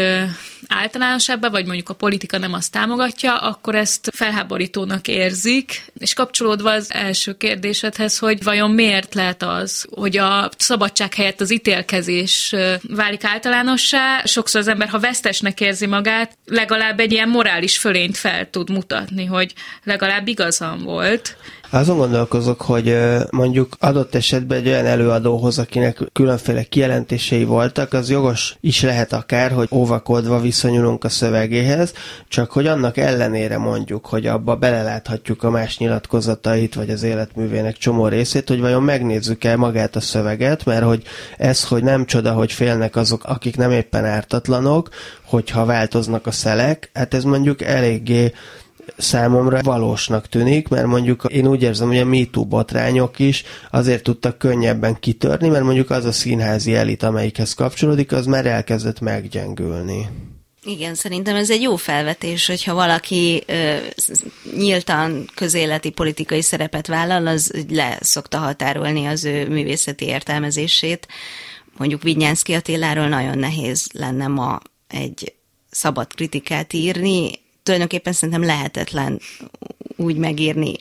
általánosabbá, 0.67 1.49
vagy 1.49 1.65
mondjuk 1.65 1.89
a 1.89 1.93
politika 1.93 2.37
nem 2.37 2.53
azt 2.53 2.71
támogatja, 2.71 3.37
akkor 3.37 3.75
ezt 3.75 4.09
felháborítónak 4.13 5.07
érzik, 5.07 5.83
és 5.97 6.13
kapcsolódva 6.13 6.71
az 6.71 6.93
első 6.93 7.37
kérdésedhez, 7.37 8.17
hogy 8.17 8.43
vajon 8.43 8.71
miért 8.71 9.13
lehet 9.13 9.43
az, 9.43 9.87
hogy 9.89 10.17
a 10.17 10.49
szabadság 10.57 11.13
helyett 11.13 11.41
az 11.41 11.51
ítélkezés 11.51 12.55
válik 12.81 13.23
általánossá, 13.23 14.23
sokszor 14.25 14.61
az 14.61 14.67
ember, 14.67 14.87
ha 14.87 14.99
vesztesnek 14.99 15.61
érzi 15.61 15.85
magát, 15.85 16.37
legalább 16.45 16.99
egy 16.99 17.11
ilyen 17.11 17.29
morális 17.29 17.77
fölényt 17.77 18.17
fel 18.17 18.49
tud 18.49 18.69
mutatni, 18.69 19.25
hogy 19.25 19.53
legalább 19.83 20.27
igazam 20.27 20.83
volt. 20.83 21.37
Azon 21.69 21.97
gondolkozok, 21.97 22.61
hogy 22.61 22.97
mondjuk 23.29 23.75
adott 23.79 24.15
esetben 24.15 24.57
egy 24.57 24.67
olyan 24.67 24.85
előadóhoz, 24.85 25.59
akinek 25.59 25.99
különféle 26.13 26.63
kijelentései 26.63 27.43
voltak, 27.43 27.93
az 27.93 28.09
jogos 28.09 28.57
is 28.59 28.81
lehet 28.81 29.13
akár, 29.13 29.51
hogy 29.51 29.67
óvakodva 29.71 30.39
viszonyulunk 30.39 31.03
a 31.03 31.09
szövegéhez, 31.09 31.93
csak 32.27 32.51
hogy 32.51 32.67
annak 32.67 32.97
ellenére 32.97 33.57
mondjuk, 33.57 34.05
hogy 34.05 34.25
abba 34.25 34.55
beleláthatjuk 34.55 35.43
a 35.43 35.49
más 35.49 35.77
nyilatkozatait, 35.77 36.75
vagy 36.75 36.89
az 36.89 37.03
életművének 37.03 37.77
csomó 37.77 38.07
részét, 38.07 38.47
hogy 38.47 38.59
vajon 38.59 38.83
megnézzük 38.83 39.43
el 39.43 39.57
magát 39.57 39.95
a 39.95 40.01
szöveget, 40.01 40.65
mert 40.65 40.83
hogy 40.83 41.03
ez, 41.37 41.63
hogy 41.63 41.83
nem 41.83 42.05
csoda, 42.05 42.33
hogy 42.33 42.51
félnek 42.51 42.95
azok, 42.95 43.23
akik 43.23 43.57
nem 43.57 43.71
éppen 43.71 44.05
ártatlanok, 44.05 44.89
hogyha 45.25 45.65
változnak 45.65 46.27
a 46.27 46.31
szelek, 46.31 46.89
hát 46.93 47.13
ez 47.13 47.23
mondjuk 47.23 47.61
eléggé 47.61 48.31
számomra 48.97 49.61
valósnak 49.61 50.27
tűnik, 50.27 50.67
mert 50.67 50.85
mondjuk 50.85 51.23
én 51.29 51.47
úgy 51.47 51.63
érzem, 51.63 51.87
hogy 51.87 51.97
a 51.97 52.05
MeToo 52.05 52.45
botrányok 52.45 53.19
is 53.19 53.43
azért 53.71 54.03
tudtak 54.03 54.37
könnyebben 54.37 54.99
kitörni, 54.99 55.47
mert 55.47 55.63
mondjuk 55.63 55.89
az 55.89 56.05
a 56.05 56.11
színházi 56.11 56.75
elit, 56.75 57.03
amelyikhez 57.03 57.53
kapcsolódik, 57.53 58.11
az 58.11 58.25
már 58.25 58.45
elkezdett 58.45 58.99
meggyengülni. 58.99 60.07
Igen, 60.63 60.95
szerintem 60.95 61.35
ez 61.35 61.49
egy 61.49 61.61
jó 61.61 61.75
felvetés, 61.75 62.47
hogyha 62.47 62.73
valaki 62.73 63.43
ö, 63.45 63.75
nyíltan 64.57 65.29
közéleti 65.35 65.89
politikai 65.89 66.41
szerepet 66.41 66.87
vállal, 66.87 67.27
az 67.27 67.53
le 67.69 67.97
szokta 68.01 68.37
határolni 68.37 69.05
az 69.05 69.25
ő 69.25 69.47
művészeti 69.47 70.05
értelmezését. 70.05 71.07
Mondjuk 71.77 72.03
Vignyánszki 72.03 72.53
Attiláról 72.53 73.07
nagyon 73.07 73.37
nehéz 73.37 73.89
lenne 73.93 74.27
ma 74.27 74.59
egy 74.87 75.33
szabad 75.69 76.13
kritikát 76.13 76.73
írni, 76.73 77.31
tulajdonképpen 77.67 78.13
szerintem 78.13 78.43
lehetetlen 78.43 79.19
úgy 79.95 80.17
megírni, 80.17 80.73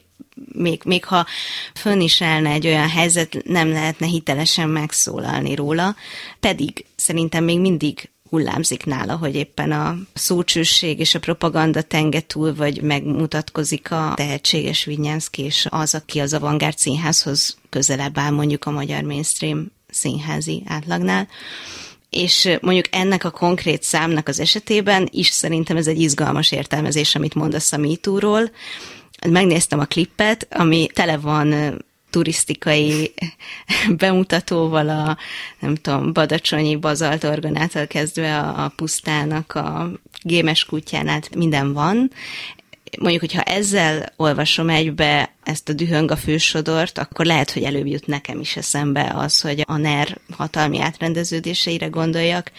még, 0.53 0.81
még 0.85 1.05
ha 1.05 1.27
fönn 1.75 2.01
is 2.01 2.23
állna 2.23 2.49
egy 2.49 2.67
olyan 2.67 2.89
helyzet, 2.89 3.43
nem 3.45 3.69
lehetne 3.69 4.07
hitelesen 4.07 4.69
megszólalni 4.69 5.55
róla, 5.55 5.97
pedig 6.41 6.85
szerintem 6.97 7.45
még 7.45 7.61
mindig 7.61 8.11
hullámzik 8.31 8.85
nála, 8.85 9.17
hogy 9.17 9.35
éppen 9.35 9.73
a 9.73 9.97
szócsőség 10.15 10.99
és 10.99 11.15
a 11.15 11.19
propaganda 11.19 11.83
tenge 11.83 12.21
túl, 12.21 12.55
vagy 12.55 12.83
megmutatkozik 12.83 13.91
a 13.91 14.13
tehetséges 14.17 14.85
Vinyánszki, 14.85 15.43
és 15.43 15.67
az, 15.71 15.95
aki 15.95 16.19
az 16.19 16.35
avantgárd 16.35 16.79
színházhoz 16.79 17.59
közelebb 17.69 18.19
áll 18.19 18.31
mondjuk 18.31 18.65
a 18.65 18.71
magyar 18.71 19.03
mainstream 19.03 19.73
színházi 19.91 20.63
átlagnál 20.67 21.29
és 22.11 22.59
mondjuk 22.61 22.87
ennek 22.91 23.25
a 23.25 23.31
konkrét 23.31 23.83
számnak 23.83 24.29
az 24.29 24.41
esetében 24.41 25.09
is 25.13 25.29
szerintem 25.29 25.77
ez 25.77 25.87
egy 25.87 26.01
izgalmas 26.01 26.53
értelmezés, 26.53 27.15
amit 27.15 27.35
mondasz 27.35 27.73
a 27.73 27.77
MeToo-ról. 27.77 28.51
Megnéztem 29.29 29.79
a 29.79 29.85
klippet, 29.85 30.47
ami 30.51 30.87
tele 30.93 31.17
van 31.17 31.79
turisztikai 32.11 33.15
bemutatóval 33.99 34.89
a, 34.89 35.17
nem 35.61 35.75
tudom, 35.75 36.13
Badacsonyi 36.13 36.77
bazalt 36.77 37.25
orgonától 37.25 37.87
kezdve 37.87 38.39
a, 38.39 38.65
a 38.65 38.73
pusztának, 38.77 39.55
a 39.55 39.91
gémes 40.23 40.65
kutyán 40.65 41.09
át 41.09 41.35
minden 41.35 41.73
van, 41.73 42.11
mondjuk, 42.99 43.21
hogyha 43.21 43.43
ezzel 43.43 44.13
olvasom 44.17 44.69
egybe 44.69 45.35
ezt 45.45 45.69
a 45.69 45.73
dühöng 45.73 46.11
a 46.11 46.17
fősodort, 46.17 46.99
akkor 46.99 47.27
lehet, 47.27 47.51
hogy 47.51 47.63
előbb 47.63 47.87
jut 47.87 48.07
nekem 48.07 48.41
is 48.41 48.57
eszembe 48.57 49.13
az, 49.15 49.41
hogy 49.41 49.65
a 49.67 49.77
NER 49.77 50.19
hatalmi 50.31 50.81
átrendeződéseire 50.81 51.87
gondoljak, 51.87 52.53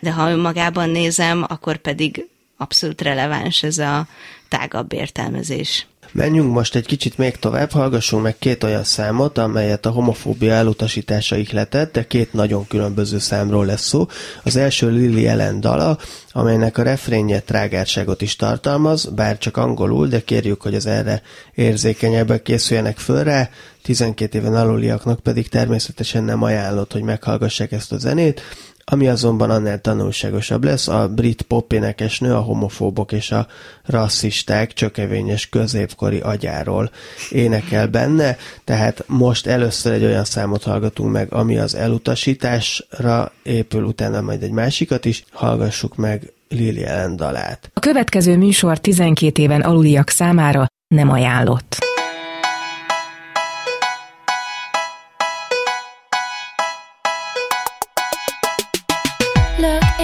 de 0.00 0.12
ha 0.12 0.30
önmagában 0.30 0.90
nézem, 0.90 1.44
akkor 1.48 1.76
pedig 1.76 2.28
abszolút 2.56 3.00
releváns 3.00 3.62
ez 3.62 3.78
a 3.78 4.06
tágabb 4.48 4.92
értelmezés. 4.92 5.86
Menjünk 6.14 6.52
most 6.52 6.74
egy 6.74 6.86
kicsit 6.86 7.18
még 7.18 7.36
tovább, 7.36 7.70
hallgassunk 7.70 8.22
meg 8.22 8.38
két 8.38 8.64
olyan 8.64 8.84
számot, 8.84 9.38
amelyet 9.38 9.86
a 9.86 9.90
homofóbia 9.90 10.52
elutasítása 10.52 11.36
ihletett, 11.36 11.92
de 11.92 12.06
két 12.06 12.32
nagyon 12.32 12.66
különböző 12.66 13.18
számról 13.18 13.66
lesz 13.66 13.86
szó. 13.86 14.06
Az 14.42 14.56
első 14.56 14.90
Lily 14.90 15.26
Ellen 15.26 15.60
dala, 15.60 15.98
amelynek 16.32 16.78
a 16.78 16.82
refrénje 16.82 17.40
trágárságot 17.40 18.22
is 18.22 18.36
tartalmaz, 18.36 19.04
bár 19.04 19.38
csak 19.38 19.56
angolul, 19.56 20.06
de 20.06 20.20
kérjük, 20.20 20.62
hogy 20.62 20.74
az 20.74 20.86
erre 20.86 21.22
érzékenyebbek 21.54 22.42
készüljenek 22.42 22.98
föl 22.98 23.24
rá, 23.24 23.50
12 23.82 24.38
éven 24.38 24.54
aluliaknak 24.54 25.20
pedig 25.20 25.48
természetesen 25.48 26.24
nem 26.24 26.42
ajánlott, 26.42 26.92
hogy 26.92 27.02
meghallgassák 27.02 27.72
ezt 27.72 27.92
a 27.92 27.98
zenét, 27.98 28.40
ami 28.84 29.08
azonban 29.08 29.50
annál 29.50 29.80
tanulságosabb 29.80 30.64
lesz, 30.64 30.88
a 30.88 31.08
brit 31.08 31.42
pop 31.42 31.72
énekesnő 31.72 32.34
a 32.34 32.40
homofóbok 32.40 33.12
és 33.12 33.30
a 33.30 33.46
rasszisták 33.84 34.72
csökevényes 34.72 35.48
középkori 35.48 36.20
agyáról 36.20 36.90
énekel 37.30 37.86
benne, 37.86 38.36
tehát 38.64 39.04
most 39.06 39.46
először 39.46 39.92
egy 39.92 40.04
olyan 40.04 40.24
számot 40.24 40.62
hallgatunk 40.62 41.12
meg, 41.12 41.32
ami 41.32 41.58
az 41.58 41.74
elutasításra 41.74 43.32
épül, 43.42 43.82
utána 43.82 44.20
majd 44.20 44.42
egy 44.42 44.50
másikat 44.50 45.04
is, 45.04 45.24
hallgassuk 45.32 45.96
meg 45.96 46.32
Lili 46.48 46.84
Ellen 46.84 47.16
dalát. 47.16 47.70
A 47.74 47.80
következő 47.80 48.36
műsor 48.36 48.78
12 48.78 49.42
éven 49.42 49.60
aluliak 49.60 50.08
számára 50.08 50.66
nem 50.88 51.10
ajánlott. 51.10 51.93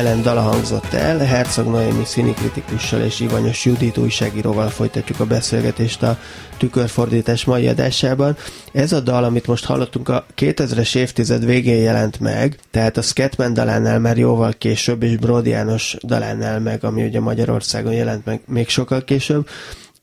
Ellen 0.00 0.22
dala 0.22 0.40
hangzott 0.40 0.92
el, 0.92 1.18
Herzog 1.18 1.66
Noémi 1.66 2.04
színikritikussal 2.04 3.00
és 3.00 3.20
Ivanyos 3.20 3.64
Judit 3.64 3.96
újságíróval 3.96 4.68
folytatjuk 4.68 5.20
a 5.20 5.26
beszélgetést 5.26 6.02
a 6.02 6.18
tükörfordítás 6.58 7.44
mai 7.44 7.68
adásában. 7.68 8.36
Ez 8.72 8.92
a 8.92 9.00
dal, 9.00 9.24
amit 9.24 9.46
most 9.46 9.64
hallottunk, 9.64 10.08
a 10.08 10.26
2000-es 10.36 10.96
évtized 10.96 11.44
végén 11.44 11.82
jelent 11.82 12.20
meg, 12.20 12.58
tehát 12.70 12.96
a 12.96 13.02
Scatman 13.02 13.54
dalánál 13.54 13.98
már 13.98 14.18
jóval 14.18 14.52
később, 14.58 15.02
és 15.02 15.16
Brody 15.16 15.50
János 15.50 15.96
dalánál 16.02 16.60
meg, 16.60 16.84
ami 16.84 17.04
ugye 17.04 17.20
Magyarországon 17.20 17.92
jelent 17.92 18.24
meg 18.24 18.40
még 18.46 18.68
sokkal 18.68 19.04
később 19.04 19.48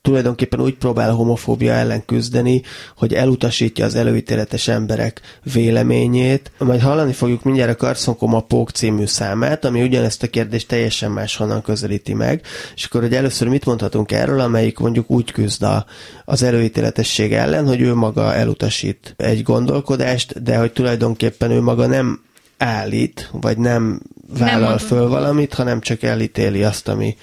tulajdonképpen 0.02 0.60
úgy 0.60 0.74
próbál 0.74 1.12
homofóbia 1.12 1.72
ellen 1.72 2.04
küzdeni, 2.04 2.62
hogy 2.96 3.14
elutasítja 3.14 3.84
az 3.84 3.94
előítéletes 3.94 4.68
emberek 4.68 5.20
véleményét. 5.52 6.50
Majd 6.58 6.80
hallani 6.80 7.12
fogjuk 7.12 7.42
mindjárt 7.42 7.70
a 7.70 7.76
Karszonkom 7.76 8.34
a 8.34 8.40
Pók 8.40 8.70
című 8.70 9.06
számát, 9.06 9.64
ami 9.64 9.82
ugyanezt 9.82 10.22
a 10.22 10.26
kérdést 10.26 10.68
teljesen 10.68 11.10
máshonnan 11.10 11.62
közelíti 11.62 12.14
meg, 12.14 12.42
és 12.74 12.84
akkor, 12.84 13.00
hogy 13.00 13.14
először 13.14 13.48
mit 13.48 13.64
mondhatunk 13.64 14.12
erről, 14.12 14.40
amelyik 14.40 14.78
mondjuk 14.78 15.10
úgy 15.10 15.32
küzd 15.32 15.62
a, 15.62 15.86
az 16.24 16.42
előítéletesség 16.42 17.32
ellen, 17.32 17.66
hogy 17.66 17.80
ő 17.80 17.94
maga 17.94 18.34
elutasít 18.34 19.14
egy 19.16 19.42
gondolkodást, 19.42 20.42
de 20.42 20.56
hogy 20.56 20.72
tulajdonképpen 20.72 21.50
ő 21.50 21.60
maga 21.60 21.86
nem 21.86 22.20
állít, 22.58 23.30
vagy 23.32 23.58
nem 23.58 24.00
vállal 24.38 24.68
mond- 24.68 24.80
föl 24.80 25.08
valamit, 25.08 25.54
hanem 25.54 25.80
csak 25.80 26.02
elítéli 26.02 26.64
azt, 26.64 26.88
ami 26.88 27.16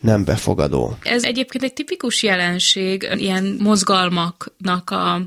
nem 0.00 0.24
befogadó. 0.24 0.98
Ez 1.02 1.24
egyébként 1.24 1.64
egy 1.64 1.72
tipikus 1.72 2.22
jelenség 2.22 3.08
ilyen 3.16 3.56
mozgalmaknak 3.58 4.90
a 4.90 5.20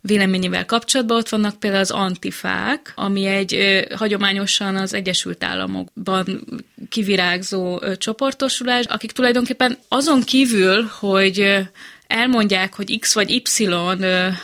véleményével 0.00 0.66
kapcsolatban. 0.66 1.16
Ott 1.16 1.28
vannak 1.28 1.58
például 1.58 1.82
az 1.82 1.90
antifák, 1.90 2.92
ami 2.96 3.24
egy 3.26 3.54
ö, 3.54 3.80
hagyományosan 3.94 4.76
az 4.76 4.94
Egyesült 4.94 5.44
Államokban 5.44 6.44
kivirágzó 6.88 7.82
ö, 7.82 7.96
csoportosulás, 7.96 8.84
akik 8.84 9.12
tulajdonképpen 9.12 9.78
azon 9.88 10.22
kívül, 10.22 10.90
hogy 10.98 11.40
ö, 11.40 11.60
elmondják, 12.12 12.74
hogy 12.74 12.98
X 12.98 13.14
vagy 13.14 13.30
Y 13.30 13.68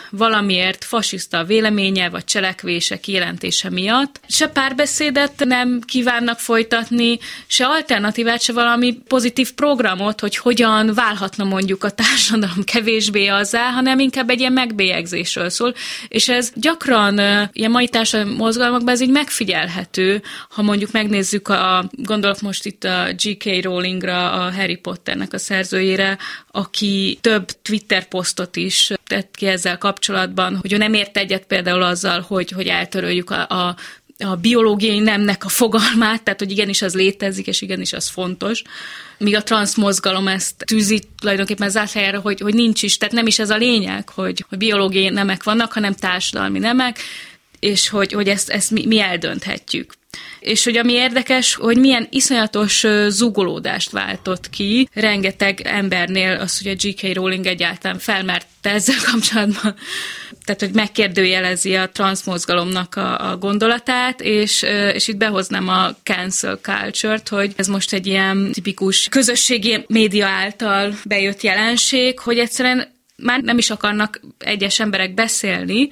valamiért 0.09 0.83
fasiszta 0.83 1.43
véleménye 1.43 2.09
vagy 2.09 2.23
cselekvése 2.23 2.99
kijelentése 2.99 3.69
miatt, 3.69 4.19
se 4.27 4.47
párbeszédet 4.47 5.45
nem 5.45 5.79
kívánnak 5.85 6.39
folytatni, 6.39 7.19
se 7.47 7.65
alternatívát, 7.65 8.41
se 8.41 8.53
valami 8.53 8.93
pozitív 9.07 9.53
programot, 9.53 10.19
hogy 10.19 10.37
hogyan 10.37 10.93
válhatna 10.93 11.43
mondjuk 11.43 11.83
a 11.83 11.89
társadalom 11.89 12.63
kevésbé 12.63 13.27
azzá, 13.27 13.69
hanem 13.69 13.99
inkább 13.99 14.29
egy 14.29 14.39
ilyen 14.39 14.53
megbélyegzésről 14.53 15.49
szól, 15.49 15.73
és 16.07 16.29
ez 16.29 16.51
gyakran 16.55 17.19
ilyen 17.53 17.71
mai 17.71 17.87
társadalmi 17.87 18.35
mozgalmakban 18.35 18.93
ez 18.93 19.01
így 19.01 19.09
megfigyelhető, 19.09 20.21
ha 20.49 20.61
mondjuk 20.61 20.91
megnézzük 20.91 21.47
a, 21.47 21.89
gondolok 21.91 22.41
most 22.41 22.65
itt 22.65 22.83
a 22.83 23.07
G.K. 23.23 23.63
Rowlingra, 23.63 24.31
a 24.31 24.51
Harry 24.51 24.75
Potternek 24.75 25.33
a 25.33 25.37
szerzőjére, 25.37 26.17
aki 26.51 27.17
több 27.21 27.45
Twitter 27.61 28.07
posztot 28.07 28.55
is 28.55 28.91
tett 29.07 29.35
ki 29.35 29.45
ezzel 29.45 29.77
kapcsolatban, 29.77 30.57
hogy 30.61 30.73
ő 30.73 30.77
nem 30.77 30.93
ért 30.93 31.17
egyet 31.17 31.45
például 31.45 31.81
azzal, 31.81 32.25
hogy, 32.27 32.51
hogy 32.51 32.67
eltöröljük 32.67 33.29
a, 33.29 33.47
a 33.47 33.75
a 34.23 34.35
biológiai 34.35 34.99
nemnek 34.99 35.45
a 35.45 35.49
fogalmát, 35.49 36.23
tehát 36.23 36.39
hogy 36.39 36.51
igenis 36.51 36.81
az 36.81 36.95
létezik, 36.95 37.47
és 37.47 37.61
igenis 37.61 37.93
az 37.93 38.07
fontos. 38.07 38.61
Míg 39.17 39.35
a 39.35 39.43
transzmozgalom 39.43 40.27
ezt 40.27 40.55
tűzi 40.65 41.01
tulajdonképpen 41.19 41.69
zászlájára, 41.69 42.19
hogy, 42.19 42.39
hogy 42.39 42.53
nincs 42.53 42.83
is, 42.83 42.97
tehát 42.97 43.13
nem 43.13 43.27
is 43.27 43.39
ez 43.39 43.49
a 43.49 43.57
lényeg, 43.57 44.09
hogy, 44.09 44.45
hogy 44.49 44.57
biológiai 44.57 45.09
nemek 45.09 45.43
vannak, 45.43 45.71
hanem 45.71 45.93
társadalmi 45.93 46.59
nemek, 46.59 46.99
és 47.59 47.89
hogy, 47.89 48.11
hogy 48.11 48.27
ezt, 48.27 48.49
ezt 48.49 48.71
mi, 48.71 48.85
mi 48.85 48.99
eldönthetjük. 48.99 49.93
És 50.39 50.63
hogy 50.63 50.77
ami 50.77 50.93
érdekes, 50.93 51.55
hogy 51.55 51.77
milyen 51.77 52.07
iszonyatos 52.09 52.85
zugolódást 53.07 53.91
váltott 53.91 54.49
ki 54.49 54.89
rengeteg 54.93 55.61
embernél 55.61 56.39
az, 56.39 56.61
hogy 56.61 56.71
a 56.71 56.75
G.K. 56.75 57.13
Rowling 57.13 57.45
egyáltalán 57.45 57.99
felmerte 57.99 58.69
ezzel 58.69 58.95
kapcsolatban, 59.11 59.75
tehát 60.45 60.61
hogy 60.61 60.73
megkérdőjelezi 60.73 61.75
a 61.75 61.89
transzmozgalomnak 61.89 62.95
a, 62.95 63.31
a 63.31 63.37
gondolatát, 63.37 64.21
és, 64.21 64.61
és 64.93 65.07
itt 65.07 65.17
behoznám 65.17 65.67
a 65.67 65.95
cancel 66.03 66.59
culture-t, 66.61 67.27
hogy 67.27 67.53
ez 67.55 67.67
most 67.67 67.93
egy 67.93 68.07
ilyen 68.07 68.51
tipikus 68.51 69.07
közösségi 69.09 69.83
média 69.87 70.27
által 70.27 70.93
bejött 71.03 71.41
jelenség, 71.41 72.19
hogy 72.19 72.37
egyszerűen 72.37 72.87
már 73.15 73.41
nem 73.41 73.57
is 73.57 73.69
akarnak 73.69 74.19
egyes 74.37 74.79
emberek 74.79 75.13
beszélni, 75.13 75.89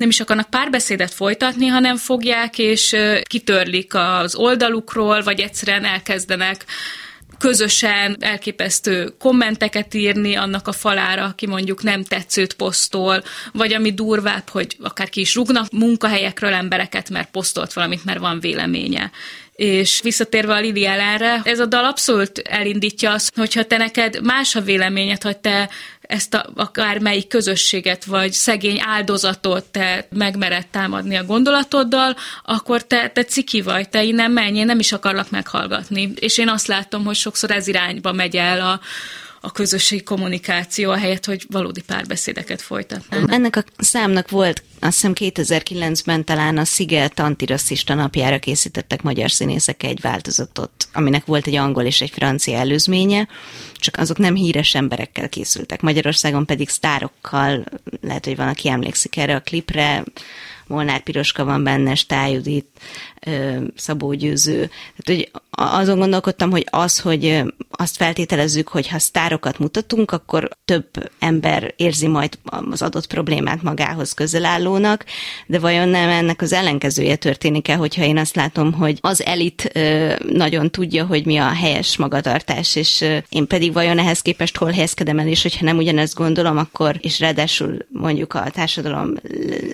nem 0.00 0.08
is 0.08 0.20
akarnak 0.20 0.50
párbeszédet 0.50 1.14
folytatni, 1.14 1.66
hanem 1.66 1.96
fogják 1.96 2.58
és 2.58 2.96
kitörlik 3.22 3.94
az 3.94 4.34
oldalukról, 4.34 5.22
vagy 5.22 5.40
egyszerűen 5.40 5.84
elkezdenek 5.84 6.64
közösen 7.38 8.16
elképesztő 8.20 9.14
kommenteket 9.18 9.94
írni 9.94 10.34
annak 10.34 10.68
a 10.68 10.72
falára, 10.72 11.24
aki 11.24 11.46
mondjuk 11.46 11.82
nem 11.82 12.04
tetszőt 12.04 12.54
posztol, 12.54 13.22
vagy 13.52 13.72
ami 13.72 13.92
durvább, 13.92 14.48
hogy 14.48 14.76
akár 14.80 15.08
ki 15.08 15.20
is 15.20 15.34
rúgnak 15.34 15.70
munkahelyekről 15.72 16.52
embereket, 16.52 17.10
mert 17.10 17.30
posztolt 17.30 17.72
valamit, 17.72 18.04
mert 18.04 18.18
van 18.18 18.40
véleménye. 18.40 19.10
És 19.52 20.00
visszatérve 20.02 20.54
a 20.54 20.60
Lili 20.60 20.86
ellenre, 20.86 21.40
ez 21.44 21.58
a 21.58 21.66
dal 21.66 21.84
abszolút 21.84 22.38
elindítja 22.38 23.12
azt, 23.12 23.36
hogyha 23.36 23.64
te 23.64 23.76
neked 23.76 24.22
más 24.22 24.54
a 24.54 24.60
véleményed, 24.60 25.22
hogy 25.22 25.38
te 25.38 25.70
ezt 26.10 26.34
a, 26.34 26.44
akár 26.54 26.98
melyik 26.98 27.28
közösséget, 27.28 28.04
vagy 28.04 28.32
szegény 28.32 28.80
áldozatot 28.80 29.64
te 29.64 30.06
megmered 30.10 30.66
támadni 30.66 31.16
a 31.16 31.24
gondolatoddal, 31.24 32.16
akkor 32.44 32.82
te, 32.82 33.08
te 33.08 33.24
ciki 33.24 33.60
vagy, 33.60 33.88
te 33.88 34.02
innen 34.02 34.30
menj, 34.30 34.58
én 34.58 34.66
nem 34.66 34.78
is 34.78 34.92
akarlak 34.92 35.30
meghallgatni. 35.30 36.12
És 36.14 36.38
én 36.38 36.48
azt 36.48 36.66
látom, 36.66 37.04
hogy 37.04 37.16
sokszor 37.16 37.50
ez 37.50 37.66
irányba 37.66 38.12
megy 38.12 38.36
el 38.36 38.60
a, 38.60 38.80
a 39.40 39.52
közösségi 39.52 40.02
kommunikáció, 40.02 40.90
ahelyett, 40.90 41.24
hogy 41.24 41.46
valódi 41.48 41.82
párbeszédeket 41.82 42.62
folytatnának. 42.62 43.32
Ennek 43.32 43.56
a 43.56 43.64
számnak 43.76 44.30
volt, 44.30 44.62
azt 44.80 44.94
hiszem 44.94 45.12
2009-ben 45.14 46.24
talán 46.24 46.58
a 46.58 46.64
Sziget 46.64 47.18
antirasszista 47.18 47.94
napjára 47.94 48.38
készítettek 48.38 49.02
magyar 49.02 49.30
színészek 49.30 49.82
egy 49.82 50.00
változatot, 50.00 50.70
aminek 50.92 51.24
volt 51.24 51.46
egy 51.46 51.54
angol 51.54 51.84
és 51.84 52.00
egy 52.00 52.10
francia 52.10 52.58
előzménye, 52.58 53.28
csak 53.74 53.96
azok 53.96 54.18
nem 54.18 54.34
híres 54.34 54.74
emberekkel 54.74 55.28
készültek. 55.28 55.80
Magyarországon 55.80 56.46
pedig 56.46 56.68
sztárokkal, 56.68 57.64
lehet, 58.00 58.24
hogy 58.24 58.36
van, 58.36 58.48
aki 58.48 58.68
emlékszik 58.68 59.16
erre 59.16 59.34
a 59.34 59.40
klipre, 59.40 60.04
Molnár 60.70 61.02
Piroska 61.02 61.44
van 61.44 61.62
benne, 61.64 61.94
Stájudit, 61.94 62.66
Szabó 63.76 64.12
Győző. 64.12 64.70
Tehát, 64.96 65.20
hogy 65.20 65.30
azon 65.50 65.98
gondolkodtam, 65.98 66.50
hogy 66.50 66.66
az, 66.70 67.00
hogy 67.00 67.42
azt 67.70 67.96
feltételezzük, 67.96 68.68
hogy 68.68 68.88
ha 68.88 68.98
sztárokat 68.98 69.58
mutatunk, 69.58 70.10
akkor 70.10 70.48
több 70.64 70.86
ember 71.18 71.74
érzi 71.76 72.06
majd 72.06 72.38
az 72.70 72.82
adott 72.82 73.06
problémát 73.06 73.62
magához 73.62 74.12
közelállónak, 74.12 75.04
de 75.46 75.58
vajon 75.58 75.88
nem 75.88 76.08
ennek 76.08 76.42
az 76.42 76.52
ellenkezője 76.52 77.16
történik 77.16 77.68
el, 77.68 77.76
hogyha 77.76 78.04
én 78.04 78.18
azt 78.18 78.36
látom, 78.36 78.72
hogy 78.72 78.98
az 79.00 79.24
elit 79.24 79.72
nagyon 80.32 80.70
tudja, 80.70 81.06
hogy 81.06 81.26
mi 81.26 81.36
a 81.36 81.48
helyes 81.48 81.96
magatartás, 81.96 82.76
és 82.76 83.04
én 83.28 83.46
pedig 83.46 83.72
vajon 83.72 83.98
ehhez 83.98 84.20
képest 84.20 84.56
hol 84.56 84.70
helyezkedem 84.70 85.18
el, 85.18 85.26
és 85.26 85.42
hogyha 85.42 85.64
nem 85.64 85.76
ugyanezt 85.76 86.14
gondolom, 86.14 86.58
akkor, 86.58 86.96
és 87.00 87.20
ráadásul 87.20 87.76
mondjuk 87.88 88.34
a 88.34 88.50
társadalom 88.50 89.14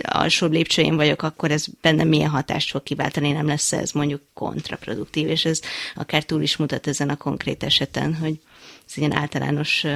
alsóbb 0.02 0.52
lépcsőjén 0.52 0.85
én 0.86 0.96
vagyok, 0.96 1.22
akkor 1.22 1.50
ez 1.50 1.64
bennem 1.80 2.08
milyen 2.08 2.30
hatást 2.30 2.70
fog 2.70 2.82
kiváltani, 2.82 3.32
nem 3.32 3.46
lesz 3.46 3.72
ez 3.72 3.90
mondjuk 3.90 4.20
kontraproduktív, 4.34 5.28
és 5.28 5.44
ez 5.44 5.60
akár 5.94 6.22
túl 6.22 6.42
is 6.42 6.56
mutat 6.56 6.86
ezen 6.86 7.08
a 7.08 7.16
konkrét 7.16 7.62
eseten, 7.62 8.14
hogy 8.14 8.40
ez 8.86 8.92
egy 8.94 8.98
ilyen 8.98 9.16
általános 9.16 9.86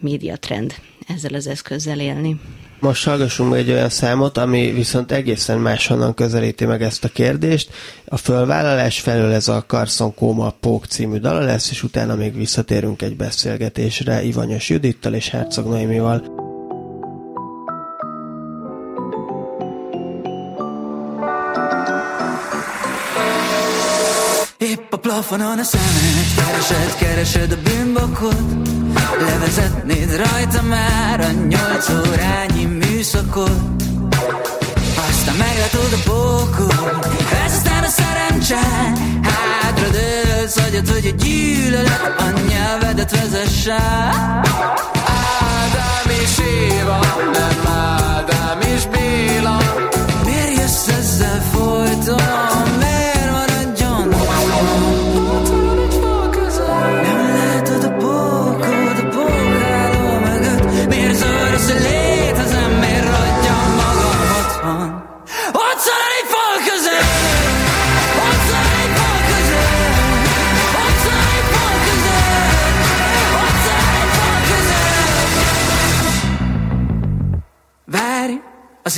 médiatrend 0.00 0.74
ezzel 1.06 1.34
az 1.34 1.46
eszközzel 1.46 2.00
élni. 2.00 2.40
Most 2.80 3.04
hallgassunk 3.04 3.54
egy 3.54 3.70
olyan 3.70 3.88
számot, 3.88 4.38
ami 4.38 4.72
viszont 4.72 5.12
egészen 5.12 5.58
máshonnan 5.58 6.14
közelíti 6.14 6.64
meg 6.64 6.82
ezt 6.82 7.04
a 7.04 7.08
kérdést. 7.08 7.70
A 8.04 8.16
fölvállalás 8.16 9.00
felől 9.00 9.32
ez 9.32 9.48
a 9.48 9.64
Carson 9.66 10.14
Kóma 10.14 10.50
Pók 10.60 10.84
című 10.84 11.18
dala 11.18 11.40
lesz, 11.40 11.70
és 11.70 11.82
utána 11.82 12.14
még 12.14 12.36
visszatérünk 12.36 13.02
egy 13.02 13.16
beszélgetésre 13.16 14.22
Ivanyos 14.22 14.68
Judittal 14.68 15.14
és 15.14 15.28
Herceg 15.28 15.64
Noémival. 15.64 16.47
A 24.90 24.96
plafonon 24.96 25.58
a 25.58 25.62
szemed, 25.62 26.34
keresed, 26.36 26.96
keresed 26.98 27.52
a 27.52 27.56
bűnbakot 27.62 28.68
Levezetnéd 29.20 30.16
rajta 30.16 30.62
már 30.62 31.20
a 31.20 31.30
nyolc 31.30 31.90
órányi 31.90 32.64
műszakot. 32.64 33.60
Aztán 35.08 35.34
meglátod 35.36 35.92
a 35.92 36.10
pókot, 36.10 37.06
ez 37.44 37.52
aztán 37.52 37.84
a 37.84 37.88
szerencsen. 37.88 39.22
Hátra 39.22 39.88
dőlsz, 39.88 40.56
agyad, 40.56 40.88
hogy 40.88 41.06
a 41.06 41.24
gyűlölet 41.24 42.14
a 42.18 42.40
nyelvedet 42.48 43.10
vezesse. 43.10 43.76
Ádám 45.04 46.08
és 46.22 46.38
Éva, 46.38 46.98
nem 47.32 47.72
Ádám 47.72 48.60
és 48.60 48.86
Béla. 48.86 49.58
Miért 50.24 50.58
jössz 50.58 50.88
ezzel 50.88 51.42
folyton, 51.52 52.27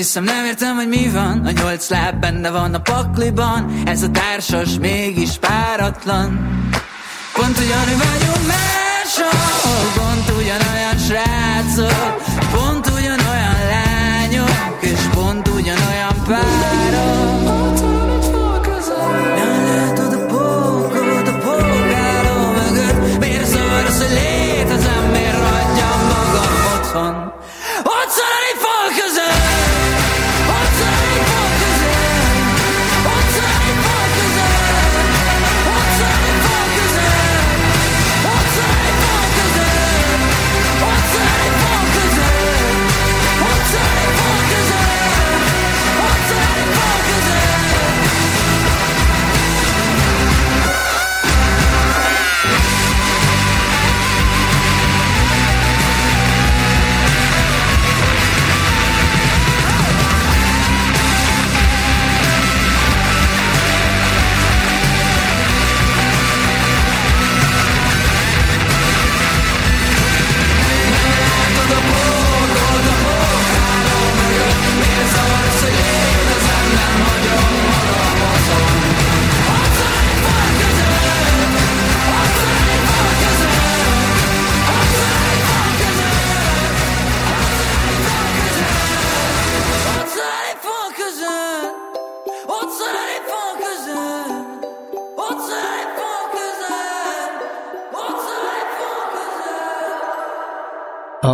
hiszem 0.01 0.25
nem 0.25 0.45
értem, 0.45 0.77
hogy 0.77 0.89
mi 0.89 1.09
van. 1.09 1.47
A 1.47 1.51
nyolc 1.51 1.89
láb 1.89 2.21
benne 2.21 2.51
van 2.51 2.75
a 2.75 2.79
pakliban. 2.79 3.83
Ez 3.85 4.03
a 4.03 4.11
társas 4.11 4.79
mégis 4.81 5.31
páratlan. 5.31 6.29
Pont 7.33 7.59
ugyanúgy 7.59 7.99
vagyunk 8.07 8.47
mások. 8.47 9.41
Pont 9.95 10.29
ugyanolyan 10.39 10.99
srácok. 11.07 12.23
Pont 12.53 12.87
ugyanolyan 12.87 13.57
lányok. 13.73 14.79
És 14.81 15.01
pont 15.15 15.49
ugyanolyan 15.49 16.15
párok. 16.27 17.79
Nem 19.37 19.65
látod 19.67 20.13
a 20.13 20.27
pókot 20.27 21.29
A 21.29 21.39
pókáló 21.39 22.53
mögött. 22.53 23.19
Miért 23.19 23.47
zavarsz, 23.47 23.99
hogy 23.99 24.19
létezem? 24.19 25.05
Miért 25.13 25.39
ragyam 25.39 26.01
magam 26.09 27.30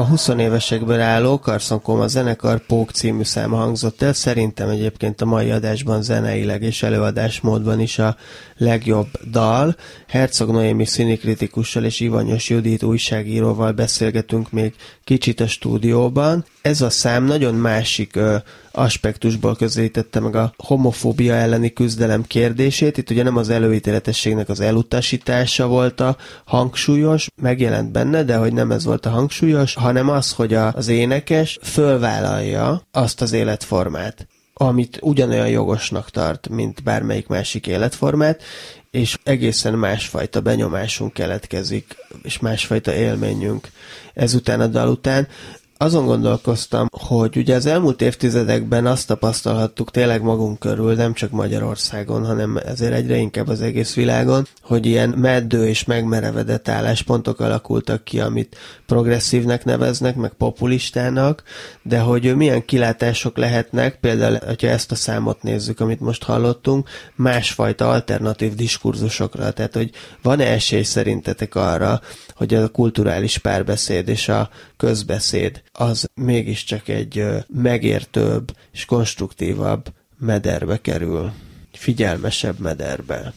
20 0.06 0.28
évesekből 0.28 1.00
álló 1.00 1.36
Carson 1.36 1.82
Coma 1.82 2.06
zenekar 2.06 2.58
Pók 2.66 2.90
című 2.90 3.22
száma 3.22 3.56
hangzott 3.56 4.02
el, 4.02 4.12
szerintem 4.12 4.68
egyébként 4.68 5.20
a 5.20 5.24
mai 5.24 5.50
adásban 5.50 6.02
zeneileg 6.02 6.62
és 6.62 6.82
előadásmódban 6.82 7.80
is 7.80 7.98
a 7.98 8.16
legjobb 8.56 9.06
dal. 9.30 9.76
Herzog 10.06 10.50
Noémi 10.50 10.84
színikritikussal 10.84 11.84
és 11.84 12.00
Ivanyos 12.00 12.48
Judit 12.48 12.82
újságíróval 12.82 13.72
beszélgetünk 13.72 14.50
még 14.50 14.74
kicsit 15.04 15.40
a 15.40 15.46
stúdióban. 15.46 16.44
Ez 16.62 16.80
a 16.80 16.90
szám 16.90 17.24
nagyon 17.24 17.54
másik 17.54 18.18
aspektusból 18.76 19.56
közelítette 19.56 20.20
meg 20.20 20.36
a 20.36 20.52
homofóbia 20.56 21.34
elleni 21.34 21.72
küzdelem 21.72 22.22
kérdését. 22.22 22.96
Itt 22.96 23.10
ugye 23.10 23.22
nem 23.22 23.36
az 23.36 23.48
előítéletességnek 23.48 24.48
az 24.48 24.60
elutasítása 24.60 25.66
volt 25.66 26.00
a 26.00 26.16
hangsúlyos, 26.44 27.28
megjelent 27.42 27.92
benne, 27.92 28.22
de 28.22 28.36
hogy 28.36 28.52
nem 28.52 28.70
ez 28.70 28.84
volt 28.84 29.06
a 29.06 29.10
hangsúlyos, 29.10 29.74
hanem 29.74 30.08
az, 30.08 30.32
hogy 30.32 30.54
a, 30.54 30.72
az 30.72 30.88
énekes 30.88 31.58
fölvállalja 31.62 32.82
azt 32.92 33.20
az 33.20 33.32
életformát, 33.32 34.26
amit 34.54 34.98
ugyanolyan 35.02 35.48
jogosnak 35.48 36.10
tart, 36.10 36.48
mint 36.48 36.82
bármelyik 36.82 37.26
másik 37.26 37.66
életformát, 37.66 38.42
és 38.90 39.18
egészen 39.22 39.74
másfajta 39.74 40.40
benyomásunk 40.40 41.12
keletkezik, 41.12 41.96
és 42.22 42.38
másfajta 42.38 42.94
élményünk 42.94 43.68
ezután 44.14 44.60
a 44.60 44.66
dal 44.66 44.88
után. 44.88 45.28
Azon 45.78 46.04
gondolkoztam, 46.04 46.88
hogy 46.90 47.36
ugye 47.36 47.54
az 47.54 47.66
elmúlt 47.66 48.02
évtizedekben 48.02 48.86
azt 48.86 49.06
tapasztalhattuk 49.06 49.90
tényleg 49.90 50.22
magunk 50.22 50.58
körül, 50.58 50.94
nem 50.94 51.12
csak 51.12 51.30
Magyarországon, 51.30 52.26
hanem 52.26 52.56
ezért 52.56 52.92
egyre 52.92 53.16
inkább 53.16 53.48
az 53.48 53.60
egész 53.60 53.94
világon, 53.94 54.46
hogy 54.62 54.86
ilyen 54.86 55.08
meddő 55.08 55.66
és 55.66 55.84
megmerevedett 55.84 56.68
álláspontok 56.68 57.40
alakultak 57.40 58.04
ki, 58.04 58.20
amit 58.20 58.56
progresszívnek 58.86 59.64
neveznek, 59.64 60.16
meg 60.16 60.32
populistának, 60.32 61.42
de 61.82 61.98
hogy 61.98 62.36
milyen 62.36 62.64
kilátások 62.64 63.36
lehetnek, 63.36 63.98
például, 64.00 64.38
hogyha 64.46 64.68
ezt 64.68 64.92
a 64.92 64.94
számot 64.94 65.42
nézzük, 65.42 65.80
amit 65.80 66.00
most 66.00 66.22
hallottunk, 66.22 66.88
másfajta 67.14 67.90
alternatív 67.90 68.54
diskurzusokra, 68.54 69.50
tehát 69.50 69.74
hogy 69.74 69.90
van-e 70.22 70.46
esély 70.46 70.82
szerintetek 70.82 71.54
arra, 71.54 72.00
hogy 72.34 72.54
a 72.54 72.68
kulturális 72.68 73.38
párbeszéd 73.38 74.08
és 74.08 74.28
a 74.28 74.48
közbeszéd 74.76 75.62
az 75.76 76.10
mégiscsak 76.14 76.88
egy 76.88 77.24
megértőbb 77.46 78.56
és 78.72 78.84
konstruktívabb 78.84 79.86
mederbe 80.18 80.80
kerül, 80.80 81.32
figyelmesebb 81.72 82.58
mederbe. 82.58 83.32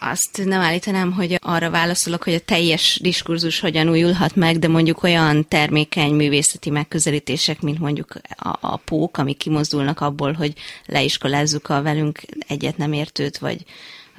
Azt 0.00 0.44
nem 0.44 0.60
állítanám, 0.60 1.12
hogy 1.12 1.38
arra 1.42 1.70
válaszolok, 1.70 2.22
hogy 2.22 2.34
a 2.34 2.40
teljes 2.40 2.98
diskurzus 3.02 3.60
hogyan 3.60 3.88
újulhat 3.88 4.36
meg, 4.36 4.58
de 4.58 4.68
mondjuk 4.68 5.02
olyan 5.02 5.48
termékeny 5.48 6.14
művészeti 6.14 6.70
megközelítések, 6.70 7.60
mint 7.60 7.78
mondjuk 7.78 8.20
a, 8.36 8.58
a 8.60 8.76
pók, 8.76 9.16
amik 9.16 9.36
kimozdulnak 9.36 10.00
abból, 10.00 10.32
hogy 10.32 10.52
leiskolázzuk 10.86 11.68
a 11.68 11.82
velünk 11.82 12.20
egyet 12.48 12.76
nem 12.76 12.92
értőt, 12.92 13.38
vagy 13.38 13.64